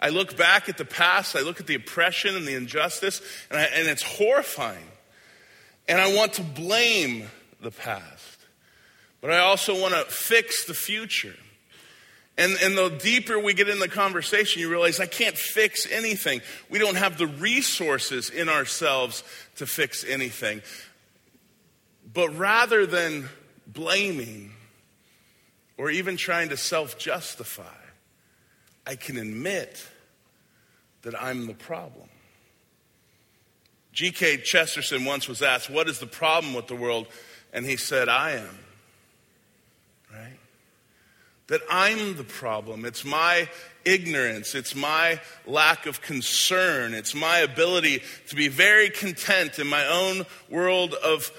I 0.00 0.08
look 0.08 0.34
back 0.38 0.70
at 0.70 0.78
the 0.78 0.86
past, 0.86 1.36
I 1.36 1.40
look 1.40 1.60
at 1.60 1.66
the 1.66 1.74
oppression 1.74 2.34
and 2.36 2.46
the 2.46 2.54
injustice, 2.54 3.20
and, 3.50 3.58
I, 3.58 3.64
and 3.64 3.86
it's 3.86 4.02
horrifying. 4.02 4.86
And 5.86 6.00
I 6.00 6.16
want 6.16 6.32
to 6.34 6.42
blame 6.42 7.28
the 7.60 7.70
past. 7.70 8.38
But 9.20 9.30
I 9.30 9.40
also 9.40 9.78
want 9.78 9.92
to 9.92 10.10
fix 10.10 10.64
the 10.64 10.72
future. 10.72 11.36
And, 12.38 12.56
and 12.62 12.78
the 12.78 12.88
deeper 12.88 13.38
we 13.38 13.52
get 13.52 13.68
in 13.68 13.78
the 13.78 13.88
conversation, 13.88 14.62
you 14.62 14.70
realize 14.70 15.00
I 15.00 15.06
can't 15.06 15.36
fix 15.36 15.86
anything. 15.86 16.40
We 16.70 16.78
don't 16.78 16.96
have 16.96 17.18
the 17.18 17.26
resources 17.26 18.30
in 18.30 18.48
ourselves 18.48 19.22
to 19.56 19.66
fix 19.66 20.02
anything. 20.02 20.62
But 22.14 22.38
rather 22.38 22.86
than 22.86 23.28
blaming 23.66 24.52
or 25.76 25.90
even 25.90 26.16
trying 26.16 26.50
to 26.50 26.56
self 26.56 26.96
justify, 26.96 27.64
I 28.86 28.94
can 28.94 29.16
admit 29.16 29.84
that 31.02 31.20
I'm 31.20 31.46
the 31.46 31.54
problem. 31.54 32.08
G.K. 33.92 34.38
Chesterton 34.38 35.04
once 35.04 35.28
was 35.28 35.42
asked, 35.42 35.68
What 35.68 35.88
is 35.88 35.98
the 35.98 36.06
problem 36.06 36.54
with 36.54 36.68
the 36.68 36.76
world? 36.76 37.08
And 37.52 37.66
he 37.66 37.76
said, 37.76 38.08
I 38.08 38.32
am. 38.32 38.58
Right? 40.12 40.38
That 41.48 41.60
I'm 41.70 42.16
the 42.16 42.24
problem. 42.24 42.84
It's 42.84 43.04
my 43.04 43.48
ignorance. 43.84 44.54
It's 44.54 44.74
my 44.74 45.20
lack 45.46 45.86
of 45.86 46.00
concern. 46.00 46.94
It's 46.94 47.14
my 47.14 47.38
ability 47.38 48.02
to 48.28 48.34
be 48.34 48.48
very 48.48 48.90
content 48.90 49.58
in 49.58 49.66
my 49.66 49.86
own 49.86 50.26
world 50.48 50.94
of 50.94 51.30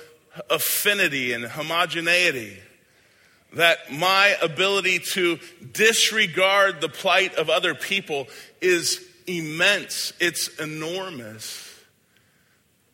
affinity 0.50 1.34
and 1.34 1.46
homogeneity 1.46 2.58
that 3.54 3.92
my 3.92 4.36
ability 4.42 5.00
to 5.00 5.40
disregard 5.72 6.82
the 6.82 6.90
plight 6.90 7.36
of 7.36 7.50
other 7.50 7.74
people 7.74 8.28
is 8.62 9.04
immense, 9.28 10.14
it's 10.20 10.48
enormous, 10.60 11.74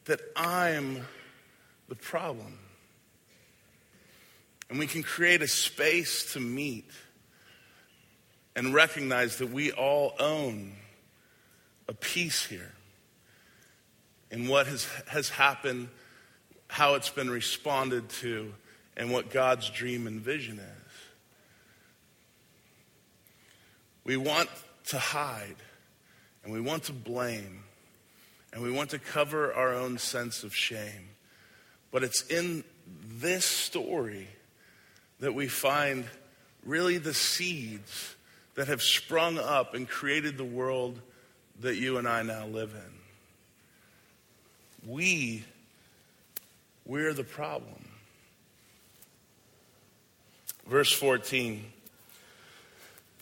that 0.05 0.21
I'm 0.35 1.05
the 1.89 1.95
problem. 1.95 2.59
And 4.69 4.79
we 4.79 4.87
can 4.87 5.03
create 5.03 5.41
a 5.41 5.47
space 5.47 6.33
to 6.33 6.39
meet 6.39 6.89
and 8.55 8.73
recognize 8.73 9.37
that 9.37 9.51
we 9.51 9.71
all 9.71 10.13
own 10.19 10.73
a 11.87 11.93
piece 11.93 12.45
here 12.45 12.71
in 14.29 14.47
what 14.47 14.67
has, 14.67 14.87
has 15.07 15.29
happened, 15.29 15.89
how 16.71 16.95
it's 16.95 17.09
been 17.09 17.29
responded 17.29 18.07
to, 18.07 18.53
and 18.95 19.11
what 19.11 19.29
God's 19.29 19.69
dream 19.69 20.07
and 20.07 20.21
vision 20.21 20.57
is. 20.57 20.93
We 24.05 24.15
want 24.15 24.49
to 24.85 24.97
hide, 24.97 25.57
and 26.45 26.53
we 26.53 26.61
want 26.61 26.83
to 26.83 26.93
blame, 26.93 27.65
and 28.53 28.63
we 28.63 28.71
want 28.71 28.91
to 28.91 28.99
cover 28.99 29.53
our 29.53 29.73
own 29.73 29.97
sense 29.97 30.45
of 30.45 30.55
shame. 30.55 31.09
But 31.91 32.03
it's 32.03 32.25
in 32.27 32.63
this 33.05 33.45
story 33.45 34.29
that 35.19 35.35
we 35.35 35.49
find 35.49 36.05
really 36.65 36.97
the 36.97 37.13
seeds 37.13 38.15
that 38.55 38.69
have 38.69 38.81
sprung 38.81 39.37
up 39.37 39.73
and 39.73 39.89
created 39.89 40.37
the 40.37 40.45
world 40.45 41.01
that 41.59 41.75
you 41.75 41.97
and 41.97 42.07
I 42.07 42.23
now 42.23 42.45
live 42.45 42.73
in. 42.73 42.93
We, 44.89 45.43
we're 46.85 47.13
the 47.13 47.23
problem. 47.23 47.85
Verse 50.67 50.91
14. 50.91 51.65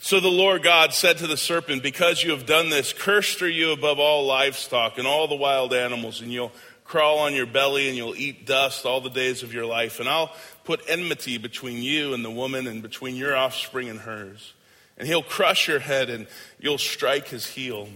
So 0.01 0.19
the 0.19 0.29
Lord 0.29 0.63
God 0.63 0.93
said 0.93 1.17
to 1.17 1.27
the 1.27 1.35
serpent, 1.35 1.83
Because 1.83 2.23
you 2.23 2.31
have 2.31 2.45
done 2.45 2.69
this, 2.69 2.93
cursed 2.93 3.41
are 3.41 3.49
you 3.49 3.71
above 3.71 3.99
all 3.99 4.25
livestock 4.25 4.97
and 4.97 5.05
all 5.05 5.27
the 5.27 5.35
wild 5.35 5.73
animals, 5.73 6.21
and 6.21 6.31
you'll 6.31 6.53
crawl 6.89 7.19
on 7.19 7.35
your 7.35 7.45
belly 7.45 7.87
and 7.87 7.95
you'll 7.95 8.15
eat 8.15 8.47
dust 8.47 8.85
all 8.85 8.99
the 8.99 9.11
days 9.11 9.43
of 9.43 9.53
your 9.53 9.65
life. 9.65 9.99
And 9.99 10.09
I'll 10.09 10.33
put 10.63 10.81
enmity 10.87 11.37
between 11.37 11.83
you 11.83 12.15
and 12.15 12.25
the 12.25 12.31
woman 12.31 12.65
and 12.65 12.81
between 12.81 13.15
your 13.15 13.35
offspring 13.35 13.89
and 13.89 13.99
hers. 13.99 14.53
And 14.97 15.07
he'll 15.07 15.21
crush 15.21 15.67
your 15.67 15.79
head 15.79 16.09
and 16.09 16.25
you'll 16.59 16.79
strike 16.79 17.27
his 17.27 17.45
heel. 17.45 17.89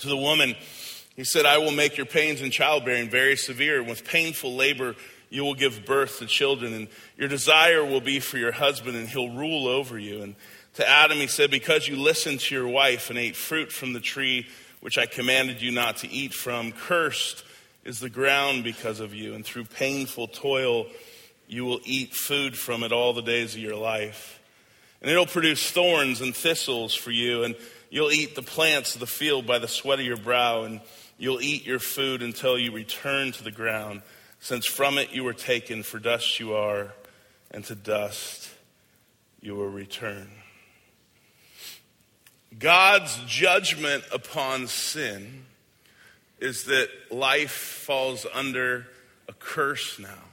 To 0.00 0.08
the 0.08 0.16
woman, 0.16 0.56
he 1.18 1.24
said, 1.24 1.46
I 1.46 1.58
will 1.58 1.72
make 1.72 1.96
your 1.96 2.06
pains 2.06 2.40
in 2.40 2.52
childbearing 2.52 3.10
very 3.10 3.36
severe. 3.36 3.82
With 3.82 4.04
painful 4.04 4.54
labor, 4.54 4.94
you 5.30 5.42
will 5.42 5.56
give 5.56 5.84
birth 5.84 6.20
to 6.20 6.26
children. 6.26 6.72
And 6.72 6.86
your 7.16 7.26
desire 7.26 7.84
will 7.84 8.00
be 8.00 8.20
for 8.20 8.38
your 8.38 8.52
husband, 8.52 8.96
and 8.96 9.08
he'll 9.08 9.34
rule 9.34 9.66
over 9.66 9.98
you. 9.98 10.22
And 10.22 10.36
to 10.74 10.88
Adam, 10.88 11.18
he 11.18 11.26
said, 11.26 11.50
Because 11.50 11.88
you 11.88 11.96
listened 11.96 12.38
to 12.38 12.54
your 12.54 12.68
wife 12.68 13.10
and 13.10 13.18
ate 13.18 13.34
fruit 13.34 13.72
from 13.72 13.94
the 13.94 14.00
tree 14.00 14.46
which 14.78 14.96
I 14.96 15.06
commanded 15.06 15.60
you 15.60 15.72
not 15.72 15.96
to 15.98 16.08
eat 16.08 16.32
from, 16.32 16.70
cursed 16.70 17.42
is 17.82 17.98
the 17.98 18.08
ground 18.08 18.62
because 18.62 19.00
of 19.00 19.12
you, 19.12 19.34
and 19.34 19.44
through 19.44 19.64
painful 19.64 20.28
toil 20.28 20.86
you 21.48 21.64
will 21.64 21.80
eat 21.82 22.14
food 22.14 22.56
from 22.56 22.84
it 22.84 22.92
all 22.92 23.12
the 23.12 23.22
days 23.22 23.56
of 23.56 23.60
your 23.60 23.74
life. 23.74 24.38
And 25.02 25.10
it'll 25.10 25.26
produce 25.26 25.68
thorns 25.68 26.20
and 26.20 26.32
thistles 26.32 26.94
for 26.94 27.10
you, 27.10 27.42
and 27.42 27.56
you'll 27.90 28.12
eat 28.12 28.36
the 28.36 28.42
plants 28.42 28.94
of 28.94 29.00
the 29.00 29.06
field 29.08 29.48
by 29.48 29.58
the 29.58 29.66
sweat 29.66 29.98
of 29.98 30.06
your 30.06 30.16
brow, 30.16 30.62
and 30.62 30.80
you'll 31.18 31.42
eat 31.42 31.66
your 31.66 31.78
food 31.78 32.22
until 32.22 32.58
you 32.58 32.72
return 32.72 33.32
to 33.32 33.44
the 33.44 33.50
ground, 33.50 34.02
since 34.40 34.66
from 34.66 34.98
it 34.98 35.12
you 35.12 35.24
were 35.24 35.34
taken, 35.34 35.82
for 35.82 35.98
dust 35.98 36.38
you 36.40 36.54
are, 36.54 36.94
and 37.50 37.64
to 37.64 37.74
dust 37.74 38.48
you 39.40 39.54
will 39.54 39.68
return. 39.68 40.30
God's 42.58 43.18
judgment 43.26 44.04
upon 44.12 44.68
sin 44.68 45.44
is 46.40 46.64
that 46.64 46.88
life 47.10 47.50
falls 47.50 48.26
under 48.32 48.86
a 49.28 49.32
curse 49.32 49.98
now. 49.98 50.24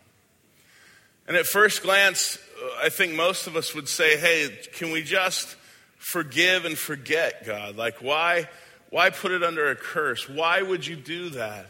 And 1.28 1.36
at 1.36 1.46
first 1.46 1.82
glance, 1.82 2.38
I 2.82 2.90
think 2.90 3.14
most 3.14 3.48
of 3.48 3.56
us 3.56 3.74
would 3.74 3.90
say, 3.90 4.18
hey, 4.18 4.56
can 4.74 4.92
we 4.92 5.02
just 5.02 5.56
forgive 5.98 6.66
and 6.66 6.78
forget 6.78 7.46
God? 7.46 7.76
Like, 7.76 8.02
why, 8.02 8.48
why 8.90 9.10
put 9.10 9.32
it 9.32 9.44
under 9.44 9.70
a 9.70 9.76
curse? 9.76 10.30
Why 10.30 10.62
would 10.62 10.86
you 10.86 10.96
do 10.96 11.30
that? 11.32 11.68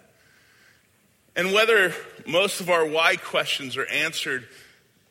And 1.36 1.54
whether 1.54 1.94
most 2.26 2.62
of 2.62 2.70
our 2.70 2.86
why 2.86 3.18
questions 3.18 3.78
are 3.78 3.88
answered 3.88 4.48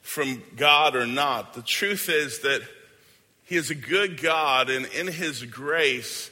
from 0.01 0.43
God 0.57 0.97
or 0.97 1.07
not, 1.07 1.55
the 1.55 1.62
truth 1.62 2.09
is 2.09 2.40
that 2.40 2.62
He 3.45 3.57
is 3.57 3.71
a 3.71 3.75
good 3.75 4.21
God, 4.21 4.71
and 4.71 4.87
in 4.87 5.07
His 5.07 5.43
grace, 5.45 6.31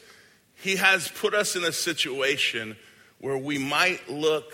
he 0.63 0.77
has 0.77 1.09
put 1.09 1.35
us 1.35 1.57
in 1.57 1.65
a 1.65 1.73
situation 1.73 2.77
where 3.19 3.37
we 3.37 3.59
might 3.59 4.09
look 4.09 4.53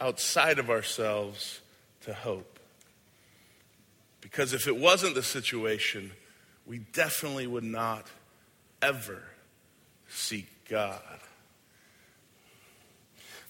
outside 0.00 0.60
of 0.60 0.70
ourselves 0.70 1.60
to 2.02 2.14
hope. 2.14 2.60
Because 4.20 4.52
if 4.52 4.68
it 4.68 4.76
wasn't 4.76 5.16
the 5.16 5.22
situation, 5.22 6.12
we 6.64 6.78
definitely 6.78 7.48
would 7.48 7.64
not 7.64 8.06
ever 8.80 9.20
seek 10.12 10.46
God. 10.68 11.00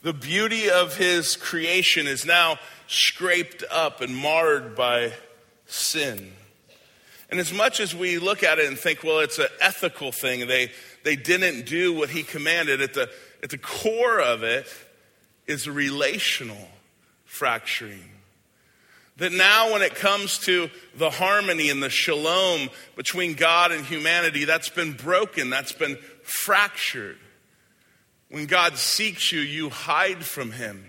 The 0.03 0.13
beauty 0.13 0.69
of 0.69 0.97
his 0.97 1.37
creation 1.37 2.07
is 2.07 2.27
now 2.27 2.59
scraped 2.89 3.63
up 3.71 4.01
and 4.01 4.17
marred 4.17 4.75
by 4.75 5.13
sin. 5.67 6.33
And 7.31 7.39
as 7.41 7.53
much 7.53 7.81
as 7.81 7.95
we 7.95 8.19
look 8.19 8.43
at 8.43 8.59
it 8.59 8.67
and 8.67 8.79
think, 8.79 9.05
well, 9.05 9.21
it's 9.21 9.39
an 9.39 9.47
ethical 9.61 10.13
thing, 10.13 10.47
they, 10.47 10.71
they 11.05 11.17
didn't 11.17 11.67
do 11.67 11.95
what 11.95 12.11
he 12.11 12.23
commanded. 12.23 12.83
At 12.83 12.95
the, 12.95 13.09
at 13.43 13.51
the 13.51 13.59
core 13.59 14.21
of 14.21 14.43
it 14.43 14.67
is 15.47 15.69
relational 15.69 16.69
fracturing. 17.25 18.11
That 19.19 19.33
now, 19.33 19.73
when 19.73 19.83
it 19.83 19.95
comes 19.95 20.39
to 20.41 20.71
the 20.97 21.11
harmony 21.11 21.71
and 21.71 21.83
the 21.83 21.91
shalom 21.91 22.71
between 22.97 23.35
God 23.35 23.71
and 23.71 23.85
humanity, 23.85 24.45
that's 24.45 24.71
been 24.71 24.95
broken, 24.95 25.49
that's 25.49 25.73
been 25.73 25.99
fractured. 26.33 27.19
When 28.29 28.47
God 28.47 28.79
seeks 28.79 29.31
you, 29.33 29.41
you 29.41 29.69
hide 29.69 30.25
from 30.25 30.53
him. 30.53 30.87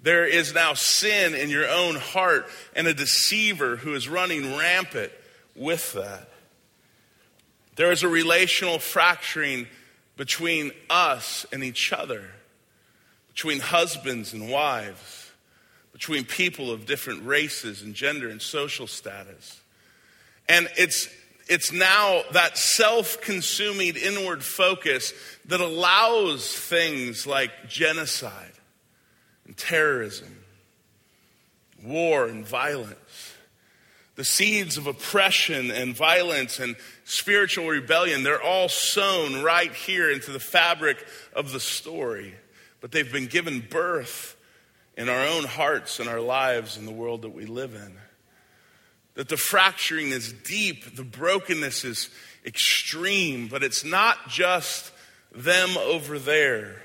There 0.00 0.26
is 0.26 0.54
now 0.54 0.74
sin 0.74 1.34
in 1.34 1.50
your 1.50 1.68
own 1.68 1.96
heart 1.96 2.48
and 2.74 2.86
a 2.86 2.94
deceiver 2.94 3.76
who 3.76 3.94
is 3.94 4.08
running 4.08 4.56
rampant 4.56 5.12
with 5.54 5.92
that. 5.92 6.28
There 7.76 7.92
is 7.92 8.02
a 8.02 8.08
relational 8.08 8.78
fracturing 8.78 9.66
between 10.16 10.72
us 10.90 11.46
and 11.52 11.64
each 11.64 11.92
other, 11.92 12.30
between 13.28 13.60
husbands 13.60 14.32
and 14.32 14.50
wives, 14.50 15.30
between 15.92 16.24
people 16.24 16.70
of 16.70 16.86
different 16.86 17.24
races 17.24 17.82
and 17.82 17.94
gender 17.94 18.28
and 18.28 18.42
social 18.42 18.86
status. 18.86 19.60
And 20.48 20.68
it's, 20.76 21.08
it's 21.52 21.72
now 21.72 22.22
that 22.32 22.56
self 22.56 23.20
consuming 23.20 23.96
inward 23.96 24.42
focus 24.42 25.12
that 25.46 25.60
allows 25.60 26.56
things 26.56 27.26
like 27.26 27.50
genocide 27.68 28.52
and 29.46 29.56
terrorism, 29.56 30.44
war 31.82 32.26
and 32.26 32.46
violence 32.46 33.32
the 34.14 34.24
seeds 34.24 34.76
of 34.76 34.86
oppression 34.86 35.70
and 35.70 35.96
violence 35.96 36.60
and 36.60 36.76
spiritual 37.04 37.68
rebellion, 37.68 38.22
they're 38.22 38.42
all 38.42 38.68
sown 38.68 39.42
right 39.42 39.72
here 39.72 40.10
into 40.10 40.30
the 40.30 40.40
fabric 40.40 41.04
of 41.34 41.52
the 41.52 41.60
story. 41.60 42.34
But 42.80 42.92
they've 42.92 43.10
been 43.10 43.26
given 43.26 43.60
birth 43.60 44.36
in 44.96 45.08
our 45.08 45.26
own 45.26 45.44
hearts 45.44 45.98
and 45.98 46.08
our 46.08 46.20
lives 46.20 46.76
in 46.76 46.84
the 46.84 46.92
world 46.92 47.22
that 47.22 47.30
we 47.30 47.46
live 47.46 47.74
in. 47.74 47.96
That 49.14 49.28
the 49.28 49.36
fracturing 49.36 50.10
is 50.10 50.32
deep, 50.32 50.96
the 50.96 51.04
brokenness 51.04 51.84
is 51.84 52.08
extreme, 52.44 53.48
but 53.48 53.62
it's 53.62 53.84
not 53.84 54.28
just 54.28 54.90
them 55.34 55.76
over 55.76 56.18
there, 56.18 56.82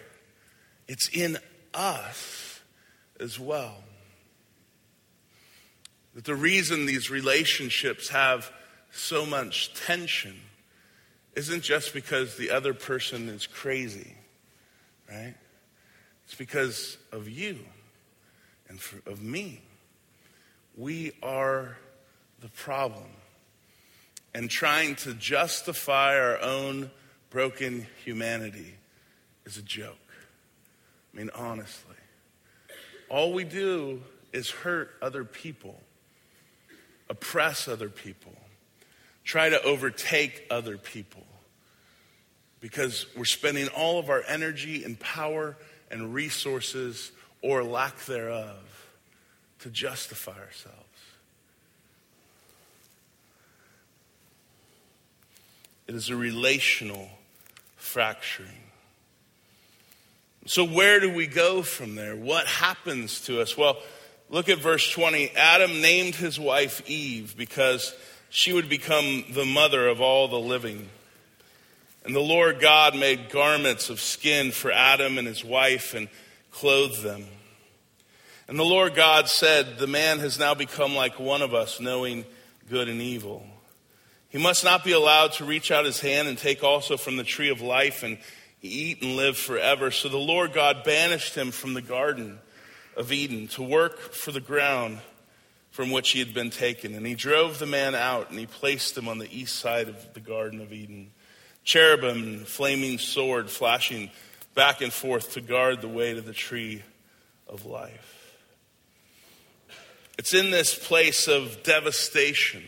it's 0.87 1.09
in 1.09 1.37
us 1.73 2.59
as 3.19 3.39
well. 3.39 3.83
That 6.15 6.25
the 6.25 6.35
reason 6.35 6.85
these 6.85 7.09
relationships 7.09 8.09
have 8.09 8.51
so 8.91 9.25
much 9.25 9.73
tension 9.73 10.35
isn't 11.35 11.61
just 11.61 11.93
because 11.93 12.35
the 12.35 12.49
other 12.49 12.73
person 12.73 13.29
is 13.29 13.45
crazy, 13.45 14.15
right? 15.09 15.35
It's 16.25 16.35
because 16.35 16.97
of 17.11 17.29
you 17.29 17.59
and 18.67 18.79
of 19.05 19.21
me. 19.21 19.61
We 20.75 21.11
are 21.21 21.77
the 22.41 22.49
problem. 22.49 23.05
And 24.33 24.49
trying 24.49 24.95
to 24.97 25.13
justify 25.13 26.19
our 26.19 26.39
own 26.39 26.91
broken 27.29 27.87
humanity 28.03 28.75
is 29.45 29.57
a 29.57 29.63
joke. 29.63 29.95
I 31.13 31.17
mean, 31.17 31.29
honestly. 31.33 31.95
All 33.09 33.33
we 33.33 33.43
do 33.43 34.03
is 34.33 34.49
hurt 34.49 34.91
other 35.01 35.23
people 35.23 35.81
oppress 37.09 37.67
other 37.67 37.89
people, 37.89 38.33
try 39.23 39.49
to 39.49 39.61
overtake 39.63 40.45
other 40.49 40.77
people, 40.77 41.25
because 42.59 43.05
we're 43.15 43.25
spending 43.25 43.67
all 43.69 43.99
of 43.99 44.09
our 44.09 44.23
energy 44.27 44.83
and 44.83 44.99
power 44.99 45.55
and 45.91 46.13
resources 46.13 47.11
or 47.41 47.63
lack 47.63 47.97
thereof 48.05 48.89
to 49.59 49.69
justify 49.69 50.37
ourselves. 50.37 50.83
It 55.87 55.95
is 55.95 56.09
a 56.09 56.15
relational 56.15 57.09
fracturing. 57.77 58.49
So, 60.45 60.63
where 60.63 60.99
do 60.99 61.13
we 61.13 61.27
go 61.27 61.61
from 61.61 61.95
there? 61.95 62.15
What 62.15 62.45
happens 62.45 63.21
to 63.25 63.41
us? 63.41 63.57
Well, 63.57 63.77
look 64.29 64.49
at 64.49 64.59
verse 64.59 64.89
20. 64.91 65.31
Adam 65.35 65.81
named 65.81 66.15
his 66.15 66.39
wife 66.39 66.81
Eve 66.89 67.35
because 67.37 67.95
she 68.29 68.53
would 68.53 68.69
become 68.69 69.25
the 69.31 69.45
mother 69.45 69.87
of 69.87 70.01
all 70.01 70.27
the 70.27 70.39
living. 70.39 70.89
And 72.03 72.15
the 72.15 72.21
Lord 72.21 72.59
God 72.61 72.95
made 72.95 73.29
garments 73.29 73.89
of 73.89 73.99
skin 73.99 74.51
for 74.51 74.71
Adam 74.71 75.17
and 75.17 75.27
his 75.27 75.43
wife 75.43 75.93
and 75.93 76.07
clothed 76.51 77.03
them. 77.03 77.25
And 78.47 78.57
the 78.57 78.63
Lord 78.63 78.95
God 78.95 79.27
said, 79.27 79.77
The 79.77 79.87
man 79.87 80.19
has 80.19 80.39
now 80.39 80.53
become 80.53 80.95
like 80.95 81.19
one 81.19 81.41
of 81.41 81.53
us, 81.53 81.81
knowing 81.81 82.25
good 82.69 82.87
and 82.87 83.01
evil. 83.01 83.45
He 84.29 84.37
must 84.37 84.63
not 84.63 84.83
be 84.83 84.91
allowed 84.91 85.33
to 85.33 85.45
reach 85.45 85.71
out 85.71 85.85
his 85.85 85.99
hand 85.99 86.27
and 86.27 86.37
take 86.37 86.63
also 86.63 86.97
from 86.97 87.15
the 87.15 87.23
tree 87.23 87.49
of 87.49 87.61
life 87.61 88.03
and 88.03 88.17
eat 88.61 89.01
and 89.01 89.15
live 89.15 89.37
forever. 89.37 89.91
So 89.91 90.09
the 90.09 90.17
Lord 90.17 90.53
God 90.53 90.83
banished 90.83 91.35
him 91.35 91.51
from 91.51 91.73
the 91.73 91.81
garden 91.81 92.39
of 92.95 93.11
Eden 93.11 93.47
to 93.49 93.63
work 93.63 93.99
for 93.99 94.31
the 94.31 94.41
ground 94.41 94.99
from 95.71 95.91
which 95.91 96.09
he 96.09 96.19
had 96.19 96.33
been 96.33 96.49
taken. 96.49 96.95
And 96.95 97.05
he 97.05 97.13
drove 97.13 97.59
the 97.59 97.65
man 97.65 97.95
out 97.95 98.29
and 98.29 98.39
he 98.39 98.47
placed 98.47 98.97
him 98.97 99.07
on 99.07 99.19
the 99.19 99.31
east 99.31 99.57
side 99.57 99.87
of 99.87 100.13
the 100.13 100.19
Garden 100.19 100.59
of 100.59 100.73
Eden. 100.73 101.11
Cherubim 101.63 102.45
flaming 102.45 102.97
sword 102.97 103.49
flashing 103.49 104.09
back 104.55 104.81
and 104.81 104.91
forth 104.91 105.33
to 105.33 105.41
guard 105.41 105.81
the 105.81 105.87
way 105.87 106.13
to 106.13 106.21
the 106.21 106.33
tree 106.33 106.81
of 107.47 107.65
life. 107.65 108.35
It's 110.17 110.33
in 110.33 110.49
this 110.49 110.73
place 110.73 111.27
of 111.27 111.61
devastation, 111.61 112.63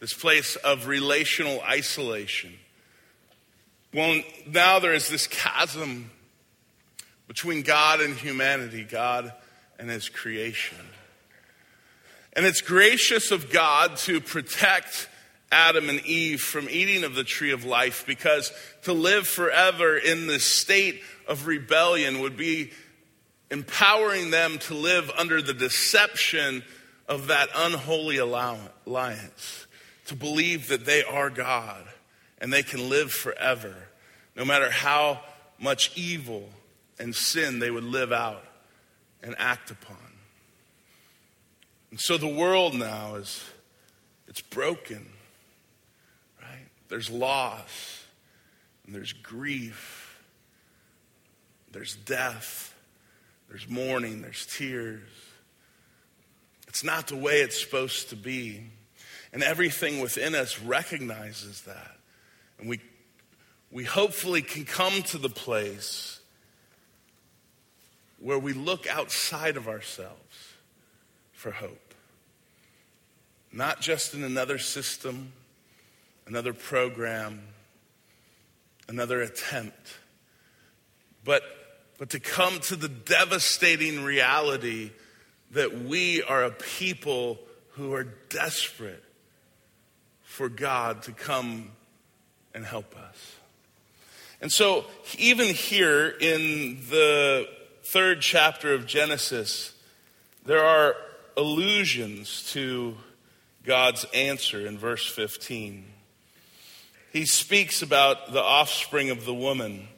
this 0.00 0.12
place 0.12 0.56
of 0.56 0.86
relational 0.86 1.60
isolation. 1.60 2.52
Well, 3.92 4.22
now 4.46 4.78
there 4.78 4.94
is 4.94 5.08
this 5.08 5.26
chasm 5.26 6.10
between 7.28 7.62
God 7.62 8.00
and 8.00 8.16
humanity, 8.16 8.84
God 8.84 9.32
and 9.78 9.90
His 9.90 10.08
creation. 10.08 10.78
And 12.32 12.46
it's 12.46 12.60
gracious 12.60 13.30
of 13.30 13.50
God 13.50 13.96
to 13.98 14.20
protect 14.20 15.08
Adam 15.52 15.88
and 15.88 16.00
Eve 16.06 16.40
from 16.40 16.68
eating 16.70 17.02
of 17.02 17.14
the 17.14 17.24
tree 17.24 17.50
of 17.50 17.64
life 17.64 18.04
because 18.06 18.52
to 18.82 18.92
live 18.92 19.26
forever 19.26 19.96
in 19.98 20.28
this 20.28 20.44
state 20.44 21.02
of 21.26 21.46
rebellion 21.46 22.20
would 22.20 22.36
be 22.36 22.70
empowering 23.50 24.30
them 24.30 24.58
to 24.58 24.74
live 24.74 25.10
under 25.18 25.42
the 25.42 25.54
deception 25.54 26.62
of 27.08 27.26
that 27.26 27.48
unholy 27.56 28.18
alliance, 28.18 29.66
to 30.10 30.16
believe 30.16 30.66
that 30.66 30.84
they 30.84 31.04
are 31.04 31.30
God 31.30 31.86
and 32.38 32.52
they 32.52 32.64
can 32.64 32.88
live 32.88 33.12
forever, 33.12 33.72
no 34.34 34.44
matter 34.44 34.68
how 34.68 35.20
much 35.56 35.96
evil 35.96 36.48
and 36.98 37.14
sin 37.14 37.60
they 37.60 37.70
would 37.70 37.84
live 37.84 38.10
out 38.10 38.42
and 39.22 39.36
act 39.38 39.70
upon. 39.70 39.96
And 41.92 42.00
so 42.00 42.18
the 42.18 42.26
world 42.26 42.74
now 42.74 43.14
is 43.14 43.40
it's 44.26 44.40
broken. 44.40 45.06
Right? 46.42 46.66
There's 46.88 47.08
loss 47.08 48.02
and 48.84 48.92
there's 48.92 49.12
grief. 49.12 50.20
There's 51.70 51.94
death. 51.94 52.74
There's 53.48 53.68
mourning, 53.68 54.22
there's 54.22 54.44
tears. 54.44 55.08
It's 56.66 56.82
not 56.82 57.06
the 57.06 57.16
way 57.16 57.42
it's 57.42 57.60
supposed 57.60 58.10
to 58.10 58.16
be. 58.16 58.70
And 59.32 59.42
everything 59.42 60.00
within 60.00 60.34
us 60.34 60.60
recognizes 60.60 61.62
that. 61.62 61.96
And 62.58 62.68
we, 62.68 62.80
we 63.70 63.84
hopefully 63.84 64.42
can 64.42 64.64
come 64.64 65.02
to 65.04 65.18
the 65.18 65.28
place 65.28 66.20
where 68.18 68.38
we 68.38 68.52
look 68.52 68.86
outside 68.88 69.56
of 69.56 69.68
ourselves 69.68 70.54
for 71.32 71.50
hope. 71.52 71.94
Not 73.52 73.80
just 73.80 74.14
in 74.14 74.24
another 74.24 74.58
system, 74.58 75.32
another 76.26 76.52
program, 76.52 77.42
another 78.88 79.22
attempt, 79.22 79.98
but 81.24 81.42
but 82.00 82.08
to 82.10 82.18
come 82.18 82.60
to 82.60 82.76
the 82.76 82.88
devastating 82.88 84.02
reality 84.04 84.90
that 85.50 85.82
we 85.84 86.22
are 86.22 86.44
a 86.44 86.50
people 86.50 87.38
who 87.72 87.92
are 87.92 88.04
desperate 88.04 89.04
for 90.40 90.48
God 90.48 91.02
to 91.02 91.12
come 91.12 91.70
and 92.54 92.64
help 92.64 92.96
us. 92.96 93.36
And 94.40 94.50
so, 94.50 94.86
even 95.18 95.48
here 95.48 96.08
in 96.08 96.78
the 96.88 97.46
third 97.82 98.22
chapter 98.22 98.72
of 98.72 98.86
Genesis, 98.86 99.74
there 100.46 100.64
are 100.64 100.96
allusions 101.36 102.50
to 102.52 102.96
God's 103.66 104.06
answer 104.14 104.66
in 104.66 104.78
verse 104.78 105.04
15. 105.04 105.84
He 107.12 107.26
speaks 107.26 107.82
about 107.82 108.32
the 108.32 108.42
offspring 108.42 109.10
of 109.10 109.26
the 109.26 109.34
woman 109.34 109.88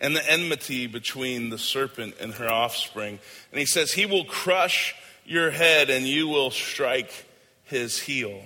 and 0.00 0.16
the 0.16 0.28
enmity 0.28 0.88
between 0.88 1.50
the 1.50 1.58
serpent 1.58 2.16
and 2.20 2.34
her 2.34 2.50
offspring. 2.50 3.20
And 3.52 3.60
he 3.60 3.66
says, 3.66 3.92
He 3.92 4.06
will 4.06 4.24
crush 4.24 4.96
your 5.24 5.52
head 5.52 5.90
and 5.90 6.04
you 6.08 6.26
will 6.26 6.50
strike 6.50 7.24
his 7.66 8.00
heel. 8.00 8.42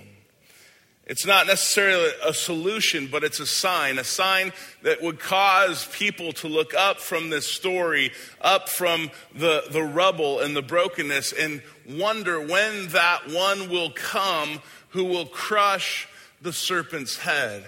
It's 1.07 1.25
not 1.25 1.47
necessarily 1.47 2.11
a 2.25 2.33
solution, 2.33 3.07
but 3.07 3.23
it's 3.23 3.39
a 3.39 3.47
sign, 3.47 3.97
a 3.97 4.03
sign 4.03 4.51
that 4.81 5.01
would 5.01 5.21
cause 5.21 5.87
people 5.93 6.33
to 6.33 6.49
look 6.49 6.73
up 6.73 6.99
from 6.99 7.29
this 7.29 7.47
story, 7.47 8.11
up 8.41 8.67
from 8.67 9.09
the, 9.33 9.63
the 9.71 9.83
rubble 9.83 10.41
and 10.41 10.53
the 10.53 10.61
brokenness, 10.61 11.31
and 11.31 11.61
wonder 11.89 12.41
when 12.41 12.89
that 12.89 13.29
one 13.29 13.69
will 13.69 13.89
come 13.91 14.61
who 14.89 15.05
will 15.05 15.25
crush 15.25 16.09
the 16.41 16.51
serpent's 16.51 17.17
head. 17.19 17.65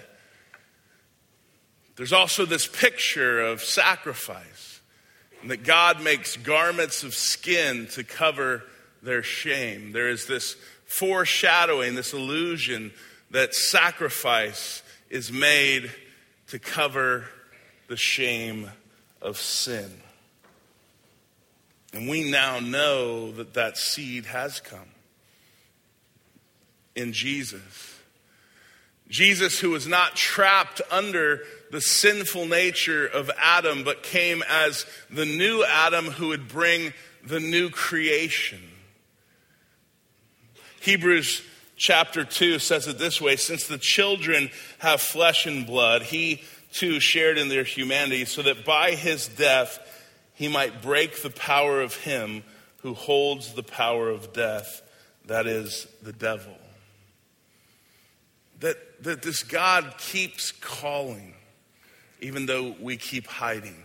There's 1.96 2.12
also 2.12 2.44
this 2.44 2.66
picture 2.66 3.40
of 3.40 3.62
sacrifice, 3.62 4.82
and 5.40 5.50
that 5.50 5.64
God 5.64 6.02
makes 6.02 6.36
garments 6.36 7.04
of 7.04 7.14
skin 7.14 7.86
to 7.92 8.04
cover 8.04 8.64
their 9.02 9.22
shame. 9.22 9.92
There 9.92 10.10
is 10.10 10.26
this 10.26 10.56
foreshadowing, 10.84 11.94
this 11.94 12.12
illusion 12.12 12.92
that 13.30 13.54
sacrifice 13.54 14.82
is 15.08 15.32
made 15.32 15.90
to 16.48 16.58
cover 16.58 17.26
the 17.88 17.96
shame 17.96 18.70
of 19.22 19.38
sin. 19.38 19.90
And 21.92 22.08
we 22.08 22.30
now 22.30 22.60
know 22.60 23.32
that 23.32 23.54
that 23.54 23.76
seed 23.76 24.26
has 24.26 24.60
come 24.60 24.88
in 26.94 27.12
Jesus. 27.12 27.98
Jesus, 29.08 29.58
who 29.58 29.70
was 29.70 29.88
not 29.88 30.14
trapped 30.14 30.80
under 30.90 31.42
the 31.72 31.80
sinful 31.80 32.46
nature 32.46 33.06
of 33.06 33.30
Adam, 33.40 33.82
but 33.82 34.04
came 34.04 34.44
as 34.48 34.86
the 35.10 35.24
new 35.24 35.64
Adam 35.64 36.06
who 36.06 36.28
would 36.28 36.46
bring 36.46 36.92
the 37.24 37.40
new 37.40 37.70
creation. 37.70 38.60
Hebrews 40.80 41.42
chapter 41.80 42.24
2 42.24 42.58
says 42.58 42.86
it 42.86 42.98
this 42.98 43.20
way 43.20 43.34
Since 43.34 43.66
the 43.66 43.78
children 43.78 44.50
have 44.78 45.00
flesh 45.00 45.46
and 45.46 45.66
blood, 45.66 46.02
he 46.02 46.42
too 46.72 47.00
shared 47.00 47.38
in 47.38 47.48
their 47.48 47.64
humanity, 47.64 48.24
so 48.26 48.42
that 48.42 48.64
by 48.64 48.92
his 48.92 49.26
death 49.26 49.80
he 50.34 50.46
might 50.46 50.82
break 50.82 51.22
the 51.22 51.30
power 51.30 51.80
of 51.80 51.96
him 51.96 52.44
who 52.82 52.94
holds 52.94 53.54
the 53.54 53.62
power 53.62 54.08
of 54.08 54.32
death, 54.32 54.82
that 55.26 55.46
is, 55.46 55.88
the 56.02 56.12
devil. 56.12 56.56
That, 58.60 59.02
that 59.02 59.22
this 59.22 59.42
God 59.42 59.94
keeps 59.98 60.52
calling 60.52 61.34
even 62.20 62.44
though 62.44 62.76
we 62.78 62.98
keep 62.98 63.26
hiding. 63.26 63.82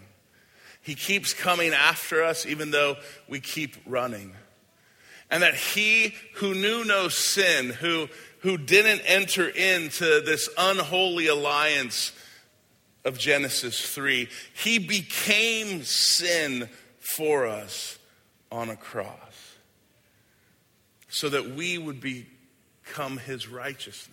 He 0.81 0.95
keeps 0.95 1.33
coming 1.33 1.71
after 1.71 2.23
us, 2.23 2.45
even 2.45 2.71
though 2.71 2.97
we 3.29 3.39
keep 3.39 3.77
running. 3.85 4.35
And 5.31 5.43
that 5.43 5.55
he 5.55 6.13
who 6.35 6.53
knew 6.53 6.85
no 6.85 7.07
sin, 7.07 7.69
who, 7.69 8.07
who 8.39 8.57
didn't 8.57 9.01
enter 9.05 9.47
into 9.47 10.21
this 10.21 10.49
unholy 10.57 11.27
alliance 11.27 12.11
of 13.03 13.17
Genesis 13.17 13.81
3, 13.93 14.27
he 14.53 14.79
became 14.79 15.83
sin 15.83 16.69
for 16.99 17.45
us 17.45 17.97
on 18.51 18.69
a 18.69 18.75
cross 18.75 19.55
so 21.07 21.29
that 21.29 21.51
we 21.51 21.77
would 21.77 22.01
become 22.01 23.17
his 23.17 23.47
righteousness. 23.47 24.11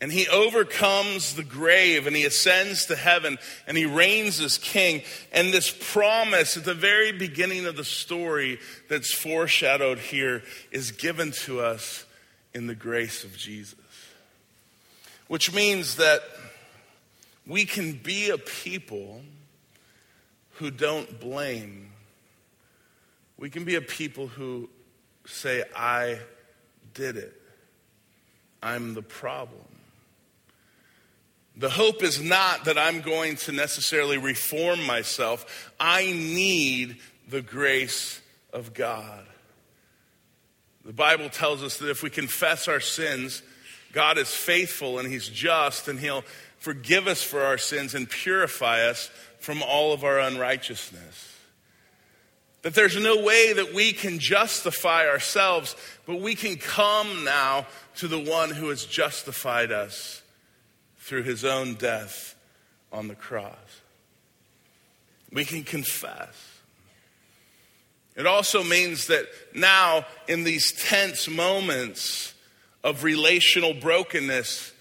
And 0.00 0.12
he 0.12 0.28
overcomes 0.28 1.34
the 1.34 1.42
grave 1.42 2.06
and 2.06 2.14
he 2.14 2.26
ascends 2.26 2.86
to 2.86 2.96
heaven 2.96 3.38
and 3.66 3.78
he 3.78 3.86
reigns 3.86 4.40
as 4.40 4.58
king. 4.58 5.02
And 5.32 5.52
this 5.52 5.70
promise 5.70 6.56
at 6.56 6.64
the 6.64 6.74
very 6.74 7.12
beginning 7.12 7.64
of 7.64 7.76
the 7.76 7.84
story 7.84 8.58
that's 8.88 9.12
foreshadowed 9.12 9.98
here 9.98 10.42
is 10.70 10.90
given 10.90 11.32
to 11.44 11.60
us 11.60 12.04
in 12.52 12.66
the 12.66 12.74
grace 12.74 13.24
of 13.24 13.36
Jesus. 13.36 13.78
Which 15.28 15.54
means 15.54 15.96
that 15.96 16.20
we 17.46 17.64
can 17.64 17.92
be 17.92 18.28
a 18.28 18.38
people 18.38 19.22
who 20.54 20.70
don't 20.70 21.20
blame. 21.20 21.90
We 23.38 23.48
can 23.48 23.64
be 23.64 23.76
a 23.76 23.80
people 23.80 24.26
who 24.26 24.68
say, 25.26 25.64
I 25.74 26.18
did 26.92 27.16
it. 27.16 27.40
I'm 28.62 28.94
the 28.94 29.02
problem. 29.02 29.75
The 31.56 31.70
hope 31.70 32.02
is 32.02 32.20
not 32.20 32.66
that 32.66 32.76
I'm 32.76 33.00
going 33.00 33.36
to 33.36 33.52
necessarily 33.52 34.18
reform 34.18 34.84
myself. 34.84 35.72
I 35.80 36.06
need 36.12 36.98
the 37.28 37.40
grace 37.40 38.20
of 38.52 38.74
God. 38.74 39.24
The 40.84 40.92
Bible 40.92 41.30
tells 41.30 41.62
us 41.62 41.78
that 41.78 41.88
if 41.88 42.02
we 42.02 42.10
confess 42.10 42.68
our 42.68 42.80
sins, 42.80 43.42
God 43.92 44.18
is 44.18 44.28
faithful 44.28 44.98
and 44.98 45.10
He's 45.10 45.28
just, 45.28 45.88
and 45.88 45.98
He'll 45.98 46.24
forgive 46.58 47.06
us 47.06 47.22
for 47.22 47.42
our 47.42 47.58
sins 47.58 47.94
and 47.94 48.08
purify 48.08 48.82
us 48.82 49.10
from 49.40 49.62
all 49.62 49.94
of 49.94 50.04
our 50.04 50.20
unrighteousness. 50.20 51.32
That 52.62 52.74
there's 52.74 53.00
no 53.00 53.22
way 53.22 53.54
that 53.54 53.72
we 53.72 53.92
can 53.92 54.18
justify 54.18 55.08
ourselves, 55.08 55.74
but 56.04 56.20
we 56.20 56.34
can 56.34 56.56
come 56.56 57.24
now 57.24 57.66
to 57.96 58.08
the 58.08 58.18
one 58.18 58.50
who 58.50 58.68
has 58.68 58.84
justified 58.84 59.72
us 59.72 60.22
through 61.06 61.22
his 61.22 61.44
own 61.44 61.74
death 61.74 62.34
on 62.92 63.06
the 63.06 63.14
cross. 63.14 63.54
We 65.30 65.44
can 65.44 65.62
confess. 65.62 66.34
It 68.16 68.26
also 68.26 68.64
means 68.64 69.06
that 69.06 69.26
now, 69.54 70.04
in 70.26 70.42
these 70.42 70.72
tense 70.72 71.28
moments 71.28 72.34
of 72.82 73.04
relational 73.04 73.72
brokenness, 73.72 74.72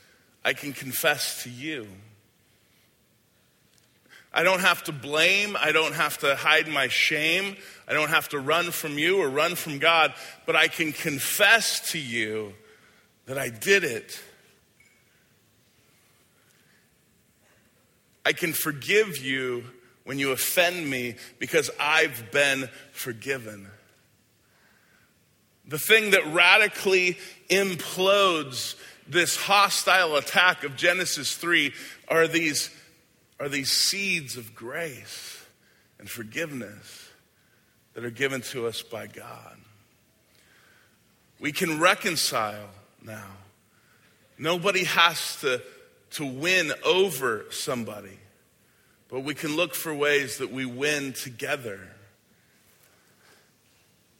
I 0.44 0.54
can 0.54 0.74
confess 0.74 1.44
to 1.44 1.52
you. 1.52 1.88
I 4.34 4.42
don't 4.42 4.62
have 4.62 4.84
to 4.86 4.92
blame. 4.92 5.56
I 5.60 5.72
don't 5.72 5.94
have 5.94 6.18
to 6.20 6.36
hide 6.36 6.68
my 6.68 6.88
shame. 6.88 7.56
I 7.88 7.94
don't 7.94 8.10
have 8.10 8.30
to 8.30 8.40
run 8.40 8.72
from 8.72 8.98
you 8.98 9.22
or 9.22 9.30
run 9.30 9.54
from 9.54 9.78
God, 9.78 10.12
but 10.48 10.56
I 10.56 10.70
can 10.70 10.92
confess 10.92 11.92
to 11.92 12.00
you 12.00 12.54
that 13.28 13.38
I 13.38 13.50
did 13.50 13.84
it 13.84 14.20
I 18.26 18.34
can 18.34 18.54
forgive 18.54 19.18
you 19.18 19.64
when 20.04 20.18
you 20.18 20.32
offend 20.32 20.90
me 20.90 21.16
because 21.40 21.70
I've 21.80 22.32
been 22.32 22.70
forgiven. 22.92 23.68
The 25.68 25.80
thing 25.80 26.12
that 26.12 26.26
radically 26.34 27.18
implodes 27.50 28.76
this 29.08 29.36
hostile 29.36 30.16
attack 30.16 30.64
of 30.64 30.76
Genesis 30.76 31.36
3 31.36 31.72
are 32.08 32.28
these, 32.28 32.70
are 33.40 33.50
these 33.50 33.72
seeds 33.72 34.38
of 34.38 34.56
grace 34.56 35.44
and 36.00 36.10
forgiveness 36.10 37.10
that 37.94 38.04
are 38.04 38.12
given 38.12 38.42
to 38.42 38.68
us 38.68 38.82
by 38.82 39.08
God. 39.08 39.58
We 41.40 41.52
can 41.52 41.80
reconcile 41.80 42.70
now. 43.02 43.32
Nobody 44.38 44.84
has 44.84 45.38
to 45.42 45.62
to 46.16 46.26
win 46.26 46.72
over 46.84 47.46
somebody, 47.52 48.20
but 49.10 49.22
we 49.22 49.34
can 49.34 49.56
look 49.56 49.76
for 49.76 49.94
ways 49.94 50.38
that 50.38 50.52
we 50.52 50.66
win 50.66 51.14
together. 51.14 51.80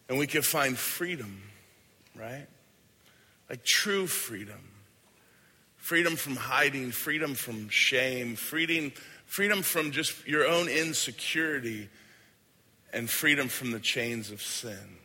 And 0.08 0.20
we 0.20 0.28
can 0.28 0.44
find 0.44 0.78
freedom, 0.78 1.42
right? 2.16 2.46
Like 3.50 3.64
true 3.64 4.08
freedom. 4.08 4.72
Freedom 5.78 6.16
from 6.16 6.36
hiding, 6.36 6.92
freedom 6.92 7.34
from 7.34 7.70
shame, 7.70 8.36
freedom, 8.36 8.92
freedom 9.26 9.62
from 9.62 9.92
just 9.92 10.28
your 10.28 10.46
own 10.46 10.68
insecurity, 10.68 11.90
and 12.92 13.10
freedom 13.10 13.48
from 13.48 13.72
the 13.72 13.80
chains 13.80 14.32
of 14.32 14.42
sin. 14.42 14.98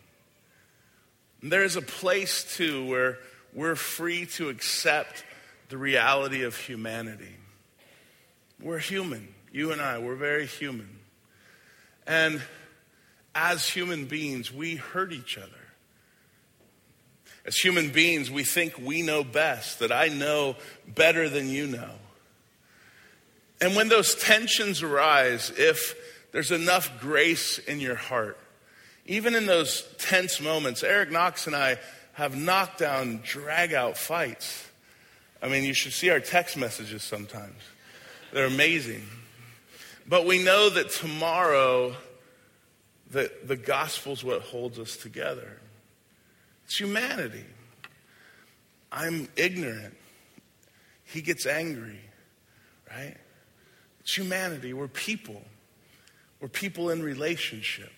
And 1.43 1.53
there's 1.53 1.77
a 1.77 1.83
place, 1.83 2.57
too, 2.57 2.87
where 2.87 3.19
we're 3.53 3.75
free 3.75 4.27
to 4.27 4.49
accept 4.49 5.25
the 5.71 5.79
reality 5.79 6.43
of 6.43 6.57
humanity. 6.57 7.37
We're 8.61 8.79
human. 8.79 9.35
You 9.53 9.73
and 9.73 9.81
I, 9.81 9.99
we're 9.99 10.17
very 10.17 10.47
human. 10.47 10.99
And 12.07 12.43
as 13.35 13.69
human 13.69 14.07
beings, 14.07 14.53
we 14.53 14.77
hurt 14.77 15.13
each 15.13 15.39
other. 15.39 15.49
As 17.47 17.57
human 17.57 17.91
beings, 17.91 18.31
we 18.31 18.45
think 18.45 18.75
we 18.79 19.03
know 19.03 19.25
best, 19.25 19.79
that 19.79 19.93
I 19.93 20.09
know 20.09 20.57
better 20.87 21.29
than 21.29 21.49
you 21.49 21.67
know. 21.67 21.95
And 23.61 23.77
when 23.77 23.89
those 23.89 24.15
tensions 24.15 24.83
arise, 24.83 25.53
if 25.57 25.95
there's 26.33 26.51
enough 26.51 27.01
grace 27.01 27.59
in 27.59 27.81
your 27.81 27.95
heart, 27.95 28.39
even 29.07 29.35
in 29.35 29.47
those 29.47 29.83
tense 29.99 30.41
moments, 30.41 30.83
Eric 30.83 31.11
Knox 31.11 31.47
and 31.47 31.57
I 31.57 31.79
have 32.13 32.37
knocked 32.37 32.79
down, 32.79 33.21
drag 33.25 33.73
out 33.73 33.97
fights. 33.97 34.70
I 35.43 35.49
mean, 35.49 35.65
you 35.65 35.75
should 35.75 35.93
see 35.93 36.11
our 36.11 36.21
text 36.21 36.57
messages 36.57 37.03
sometimes. 37.03 37.63
They're 38.33 38.47
amazing. 38.47 39.03
But 40.07 40.27
we 40.27 40.43
know 40.43 40.71
that 40.71 40.91
tomorrow, 40.91 41.97
that 43.11 43.49
the 43.49 43.57
gospel's 43.57 44.23
what 44.23 44.43
holds 44.43 44.79
us 44.79 44.97
together. 44.97 45.59
It's 46.65 46.77
humanity. 46.77 47.45
I'm 48.93 49.29
ignorant. 49.37 49.97
He 51.05 51.23
gets 51.23 51.47
angry, 51.47 52.01
right? 52.89 53.17
It's 54.01 54.17
humanity. 54.17 54.73
We're 54.73 54.89
people. 54.89 55.43
We're 56.41 56.49
people 56.49 56.91
in 56.91 57.03
relationship. 57.03 57.93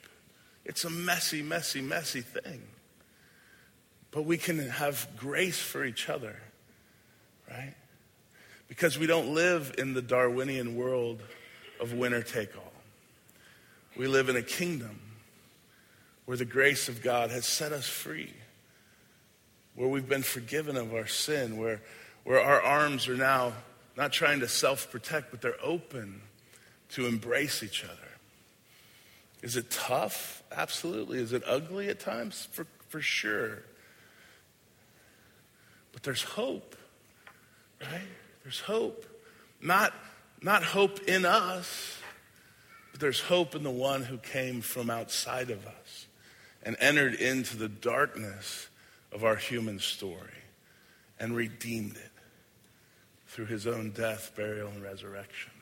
It's 0.65 0.85
a 0.85 0.91
messy, 0.91 1.43
messy, 1.43 1.81
messy 1.81 2.21
thing. 2.21 2.63
But 4.11 4.25
we 4.25 4.37
can 4.37 4.69
have 4.69 5.09
grace 5.17 5.59
for 5.59 5.85
each 5.85 6.09
other 6.09 6.37
right? 7.53 7.75
Because 8.69 8.99
we 8.99 9.07
don't 9.07 9.35
live 9.35 9.75
in 9.79 9.95
the 9.95 10.03
Darwinian 10.03 10.77
world 10.77 11.23
of 11.81 11.93
winner 11.93 12.23
take 12.23 12.57
all. 12.57 12.73
We 13.97 14.07
live 14.07 14.29
in 14.29 14.37
a 14.37 14.43
kingdom 14.43 14.99
where 16.25 16.37
the 16.37 16.45
grace 16.45 16.89
of 16.89 17.03
God 17.03 17.31
has 17.31 17.45
set 17.45 17.73
us 17.73 17.87
free, 17.87 18.33
where 19.75 19.89
we've 19.89 20.09
been 20.09 20.23
forgiven 20.23 20.77
of 20.77 20.95
our 20.95 21.07
sin, 21.07 21.59
where, 21.59 21.83
where 22.25 22.41
our 22.41 22.63
arms 22.63 23.09
are 23.09 23.17
now 23.17 23.53
not 23.97 24.13
trying 24.13 24.41
to 24.41 24.49
self 24.49 24.91
protect, 24.91 25.31
but 25.31 25.43
they're 25.43 25.63
open 25.63 26.23
to 26.91 27.07
embrace 27.07 27.63
each 27.63 27.85
other. 27.85 27.97
Is 29.43 29.57
it 29.57 29.71
tough? 29.71 30.43
Absolutely. 30.53 31.19
Is 31.19 31.33
it 31.33 31.43
ugly 31.47 31.89
at 31.89 31.99
times? 31.99 32.49
For, 32.53 32.67
for 32.89 33.01
sure. 33.01 33.65
But 35.93 36.05
there's 36.05 36.23
hope. 36.23 36.77
Right? 37.91 38.01
There's 38.43 38.61
hope. 38.61 39.07
Not, 39.61 39.93
not 40.41 40.63
hope 40.63 41.03
in 41.03 41.25
us, 41.25 41.99
but 42.91 43.01
there's 43.01 43.21
hope 43.21 43.55
in 43.55 43.63
the 43.63 43.71
one 43.71 44.03
who 44.03 44.19
came 44.19 44.61
from 44.61 44.91
outside 44.91 45.51
of 45.51 45.67
us 45.67 46.07
and 46.63 46.77
entered 46.79 47.15
into 47.15 47.57
the 47.57 47.69
darkness 47.69 48.69
of 49.13 49.25
our 49.25 49.37
human 49.37 49.79
story 49.79 50.17
and 51.19 51.37
redeemed 51.37 51.97
it 51.97 52.11
through 53.29 53.47
his 53.47 53.67
own 53.67 53.91
death, 53.91 54.33
burial, 54.37 54.69
and 54.69 54.83
resurrection. 54.83 55.53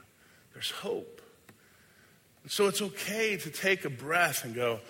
There's 0.55 0.71
hope. 0.71 1.23
And 2.43 2.51
so 2.51 2.67
it's 2.67 2.83
okay 2.83 3.37
to 3.37 3.51
take 3.51 3.85
a 3.85 3.91
breath 3.91 4.45
and 4.45 4.55
go, 4.55 4.81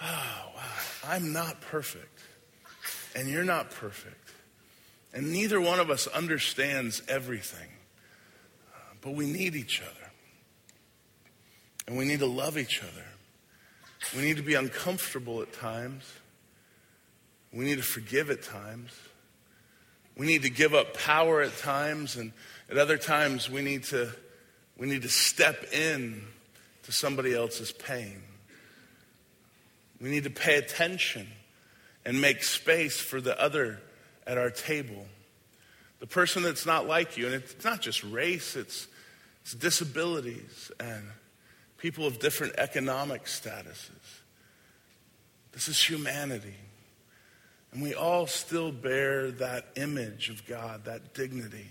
oh, 0.00 0.04
wow, 0.04 0.62
I'm 1.08 1.32
not 1.32 1.60
perfect. 1.62 2.20
And 3.16 3.28
you're 3.28 3.44
not 3.44 3.70
perfect. 3.70 4.21
And 5.14 5.32
neither 5.32 5.60
one 5.60 5.78
of 5.78 5.90
us 5.90 6.06
understands 6.06 7.02
everything. 7.08 7.68
But 9.00 9.14
we 9.14 9.26
need 9.26 9.54
each 9.54 9.82
other. 9.82 10.10
And 11.86 11.98
we 11.98 12.04
need 12.04 12.20
to 12.20 12.26
love 12.26 12.56
each 12.56 12.80
other. 12.82 13.04
We 14.16 14.22
need 14.22 14.36
to 14.36 14.42
be 14.42 14.54
uncomfortable 14.54 15.42
at 15.42 15.52
times. 15.52 16.04
We 17.52 17.64
need 17.64 17.76
to 17.76 17.82
forgive 17.82 18.30
at 18.30 18.42
times. 18.42 18.92
We 20.16 20.26
need 20.26 20.42
to 20.42 20.50
give 20.50 20.74
up 20.74 20.96
power 20.96 21.42
at 21.42 21.56
times. 21.58 22.16
And 22.16 22.32
at 22.70 22.78
other 22.78 22.96
times, 22.96 23.50
we 23.50 23.60
need 23.62 23.84
to, 23.84 24.10
we 24.78 24.86
need 24.86 25.02
to 25.02 25.08
step 25.08 25.72
in 25.72 26.22
to 26.84 26.92
somebody 26.92 27.34
else's 27.34 27.72
pain. 27.72 28.22
We 30.00 30.10
need 30.10 30.24
to 30.24 30.30
pay 30.30 30.56
attention 30.56 31.28
and 32.04 32.20
make 32.20 32.42
space 32.42 32.98
for 32.98 33.20
the 33.20 33.40
other 33.40 33.80
at 34.26 34.38
our 34.38 34.50
table. 34.50 35.06
The 36.00 36.06
person 36.06 36.42
that's 36.42 36.66
not 36.66 36.86
like 36.86 37.16
you. 37.16 37.26
And 37.26 37.34
it's 37.34 37.64
not 37.64 37.80
just 37.80 38.02
race, 38.04 38.56
it's, 38.56 38.88
it's 39.42 39.52
disabilities 39.52 40.70
and 40.80 41.02
people 41.78 42.06
of 42.06 42.18
different 42.18 42.54
economic 42.58 43.24
statuses. 43.24 44.20
This 45.52 45.68
is 45.68 45.82
humanity. 45.82 46.54
And 47.72 47.82
we 47.82 47.94
all 47.94 48.26
still 48.26 48.70
bear 48.70 49.30
that 49.32 49.66
image 49.76 50.28
of 50.28 50.46
God, 50.46 50.84
that 50.84 51.14
dignity. 51.14 51.70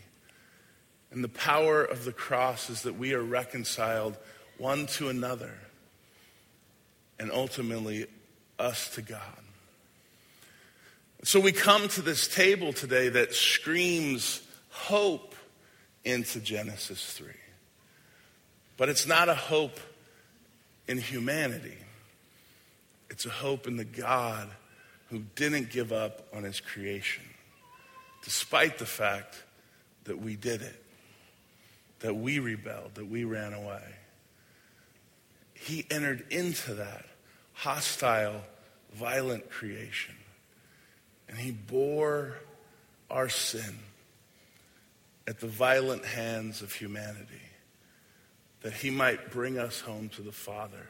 And 1.12 1.24
the 1.24 1.30
power 1.30 1.84
of 1.84 2.06
the 2.06 2.12
cross 2.12 2.70
is 2.70 2.84
that 2.84 2.98
we 2.98 3.14
are 3.14 3.22
reconciled 3.22 4.18
one 4.58 4.86
to 4.88 5.10
another 5.10 5.54
and 7.20 7.32
ultimately 7.32 8.08
us 8.58 8.90
to 8.96 9.02
God. 9.02 9.20
So 11.24 11.40
we 11.40 11.52
come 11.52 11.88
to 11.90 12.02
this 12.02 12.28
table 12.28 12.74
today 12.74 13.10
that 13.10 13.36
screams 13.36 14.42
hope 14.70 15.36
into 16.04 16.40
Genesis 16.40 17.14
3. 17.14 17.28
But 18.76 18.90
it's 18.90 19.06
not 19.06 19.30
a 19.30 19.36
hope 19.36 19.80
in 20.88 20.98
humanity, 20.98 21.78
it's 23.10 23.26
a 23.26 23.30
hope 23.30 23.68
in 23.68 23.78
the 23.78 23.86
God 23.86 24.50
who 25.10 25.20
didn't 25.36 25.70
give 25.70 25.92
up 25.92 26.28
on 26.34 26.44
his 26.44 26.60
creation, 26.60 27.24
despite 28.24 28.80
the 28.80 28.86
fact 28.86 29.44
that 30.06 30.20
we 30.20 30.36
did 30.36 30.62
it, 30.64 30.84
that 32.00 32.16
we 32.16 32.40
rebelled, 32.40 32.96
that 32.96 33.08
we 33.08 33.26
ran 33.26 33.54
away. 33.54 33.84
He 35.54 35.86
entered 35.92 36.26
into 36.32 36.74
that 36.74 37.06
hostile, 37.54 38.42
violent 38.96 39.52
creation, 39.52 40.16
and 41.32 41.40
he 41.40 41.52
bore 41.52 42.36
our 43.10 43.30
sin 43.30 43.80
at 45.28 45.40
the 45.40 45.48
violent 45.48 46.06
hands 46.06 46.62
of 46.62 46.74
humanity, 46.74 47.42
that 48.62 48.74
he 48.74 48.90
might 48.90 49.32
bring 49.32 49.58
us 49.58 49.80
home 49.80 50.10
to 50.10 50.22
the 50.22 50.32
Father 50.32 50.88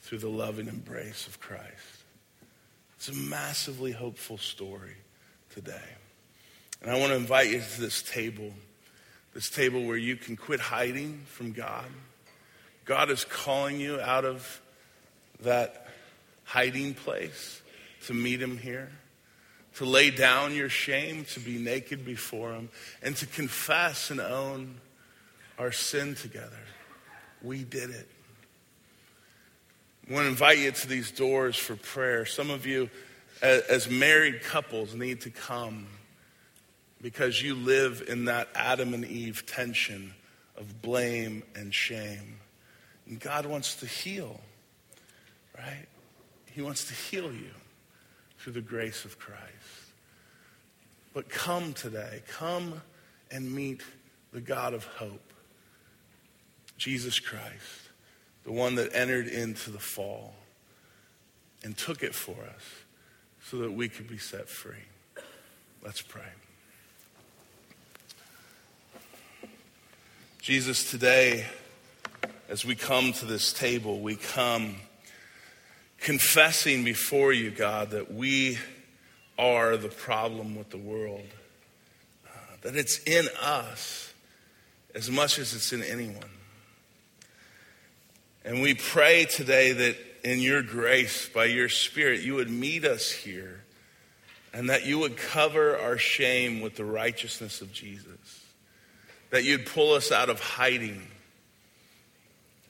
through 0.00 0.18
the 0.18 0.28
loving 0.28 0.68
embrace 0.68 1.26
of 1.26 1.38
Christ. 1.38 2.02
It's 2.96 3.08
a 3.08 3.14
massively 3.14 3.92
hopeful 3.92 4.38
story 4.38 4.96
today. 5.50 5.80
And 6.80 6.90
I 6.90 6.98
want 6.98 7.10
to 7.10 7.16
invite 7.16 7.50
you 7.50 7.60
to 7.60 7.80
this 7.80 8.02
table, 8.02 8.52
this 9.34 9.50
table 9.50 9.84
where 9.84 9.96
you 9.96 10.16
can 10.16 10.36
quit 10.36 10.60
hiding 10.60 11.22
from 11.26 11.52
God. 11.52 11.86
God 12.84 13.10
is 13.10 13.24
calling 13.24 13.78
you 13.78 14.00
out 14.00 14.24
of 14.24 14.60
that 15.40 15.88
hiding 16.44 16.94
place 16.94 17.60
to 18.06 18.14
meet 18.14 18.42
Him 18.42 18.58
here, 18.58 18.90
to 19.76 19.84
lay 19.84 20.10
down 20.10 20.54
your 20.54 20.68
shame, 20.68 21.24
to 21.32 21.40
be 21.40 21.58
naked 21.58 22.04
before 22.04 22.52
Him, 22.52 22.68
and 23.02 23.16
to 23.16 23.26
confess 23.26 24.10
and 24.10 24.20
own 24.20 24.80
our 25.58 25.72
sin 25.72 26.14
together. 26.14 26.60
We 27.42 27.64
did 27.64 27.90
it. 27.90 28.08
I 30.08 30.12
want 30.12 30.24
to 30.24 30.28
invite 30.28 30.58
you 30.58 30.70
to 30.70 30.88
these 30.88 31.10
doors 31.10 31.56
for 31.56 31.76
prayer. 31.76 32.26
Some 32.26 32.50
of 32.50 32.66
you, 32.66 32.90
as 33.40 33.88
married 33.88 34.42
couples, 34.42 34.94
need 34.94 35.22
to 35.22 35.30
come 35.30 35.86
because 37.00 37.42
you 37.42 37.54
live 37.54 38.04
in 38.08 38.26
that 38.26 38.48
Adam 38.54 38.94
and 38.94 39.04
Eve 39.04 39.44
tension 39.46 40.14
of 40.56 40.82
blame 40.82 41.42
and 41.54 41.72
shame. 41.72 42.38
And 43.06 43.18
God 43.18 43.46
wants 43.46 43.76
to 43.76 43.86
heal, 43.86 44.40
right? 45.56 45.86
He 46.46 46.62
wants 46.62 46.84
to 46.84 46.94
heal 46.94 47.32
you 47.32 47.50
through 48.42 48.54
the 48.54 48.60
grace 48.60 49.04
of 49.04 49.18
Christ. 49.18 49.42
But 51.14 51.28
come 51.28 51.72
today, 51.72 52.22
come 52.28 52.82
and 53.30 53.54
meet 53.54 53.82
the 54.32 54.40
God 54.40 54.74
of 54.74 54.84
hope, 54.84 55.32
Jesus 56.76 57.18
Christ 57.18 57.82
the 58.44 58.52
one 58.52 58.74
that 58.74 58.94
entered 58.94 59.28
into 59.28 59.70
the 59.70 59.78
fall 59.78 60.34
and 61.62 61.76
took 61.76 62.02
it 62.02 62.14
for 62.14 62.32
us 62.32 62.62
so 63.44 63.58
that 63.58 63.72
we 63.72 63.88
could 63.88 64.08
be 64.08 64.18
set 64.18 64.48
free. 64.48 64.74
Let's 65.84 66.02
pray. 66.02 66.22
Jesus, 70.40 70.90
today, 70.90 71.46
as 72.48 72.64
we 72.64 72.74
come 72.74 73.12
to 73.14 73.26
this 73.26 73.52
table, 73.52 74.00
we 74.00 74.16
come 74.16 74.76
confessing 76.02 76.84
before 76.84 77.32
you, 77.32 77.50
God, 77.50 77.90
that 77.90 78.12
we 78.12 78.58
are 79.38 79.76
the 79.76 79.88
problem 79.88 80.56
with 80.56 80.70
the 80.70 80.78
world, 80.78 81.26
uh, 82.26 82.30
that 82.62 82.76
it's 82.76 82.98
in 83.04 83.28
us 83.40 84.12
as 84.94 85.10
much 85.10 85.38
as 85.38 85.54
it's 85.54 85.72
in 85.72 85.82
anyone. 85.82 86.30
And 88.44 88.60
we 88.60 88.74
pray 88.74 89.24
today 89.24 89.72
that 89.72 89.96
in 90.24 90.40
your 90.40 90.62
grace, 90.62 91.28
by 91.28 91.46
your 91.46 91.68
Spirit, 91.68 92.20
you 92.20 92.34
would 92.34 92.50
meet 92.50 92.84
us 92.84 93.10
here 93.10 93.62
and 94.52 94.68
that 94.68 94.84
you 94.84 94.98
would 94.98 95.16
cover 95.16 95.78
our 95.78 95.96
shame 95.96 96.60
with 96.60 96.76
the 96.76 96.84
righteousness 96.84 97.60
of 97.60 97.72
Jesus. 97.72 98.44
That 99.30 99.44
you'd 99.44 99.66
pull 99.66 99.94
us 99.94 100.12
out 100.12 100.28
of 100.28 100.40
hiding 100.40 101.06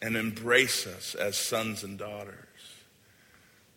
and 0.01 0.17
embrace 0.17 0.87
us 0.87 1.15
as 1.15 1.37
sons 1.37 1.83
and 1.83 1.99
daughters. 1.99 2.52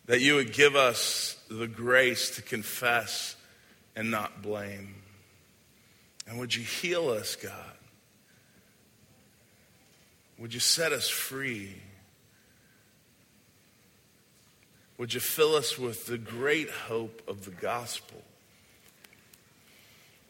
That 0.06 0.20
you 0.20 0.36
would 0.36 0.52
give 0.52 0.76
us 0.76 1.36
the 1.50 1.66
grace 1.66 2.36
to 2.36 2.42
confess 2.42 3.36
and 3.94 4.10
not 4.10 4.42
blame. 4.42 4.94
And 6.28 6.38
would 6.38 6.54
you 6.54 6.62
heal 6.62 7.08
us, 7.08 7.36
God? 7.36 7.52
Would 10.38 10.52
you 10.52 10.60
set 10.60 10.92
us 10.92 11.08
free? 11.08 11.74
Would 14.98 15.14
you 15.14 15.20
fill 15.20 15.54
us 15.54 15.78
with 15.78 16.06
the 16.06 16.18
great 16.18 16.70
hope 16.70 17.22
of 17.28 17.44
the 17.44 17.50
gospel? 17.50 18.22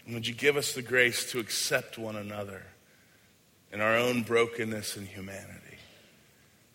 And 0.04 0.14
would 0.14 0.26
you 0.26 0.34
give 0.34 0.56
us 0.56 0.72
the 0.72 0.82
grace 0.82 1.30
to 1.32 1.38
accept 1.38 1.98
one 1.98 2.16
another 2.16 2.62
in 3.72 3.80
our 3.80 3.96
own 3.96 4.22
brokenness 4.22 4.96
and 4.96 5.06
humanity? 5.06 5.78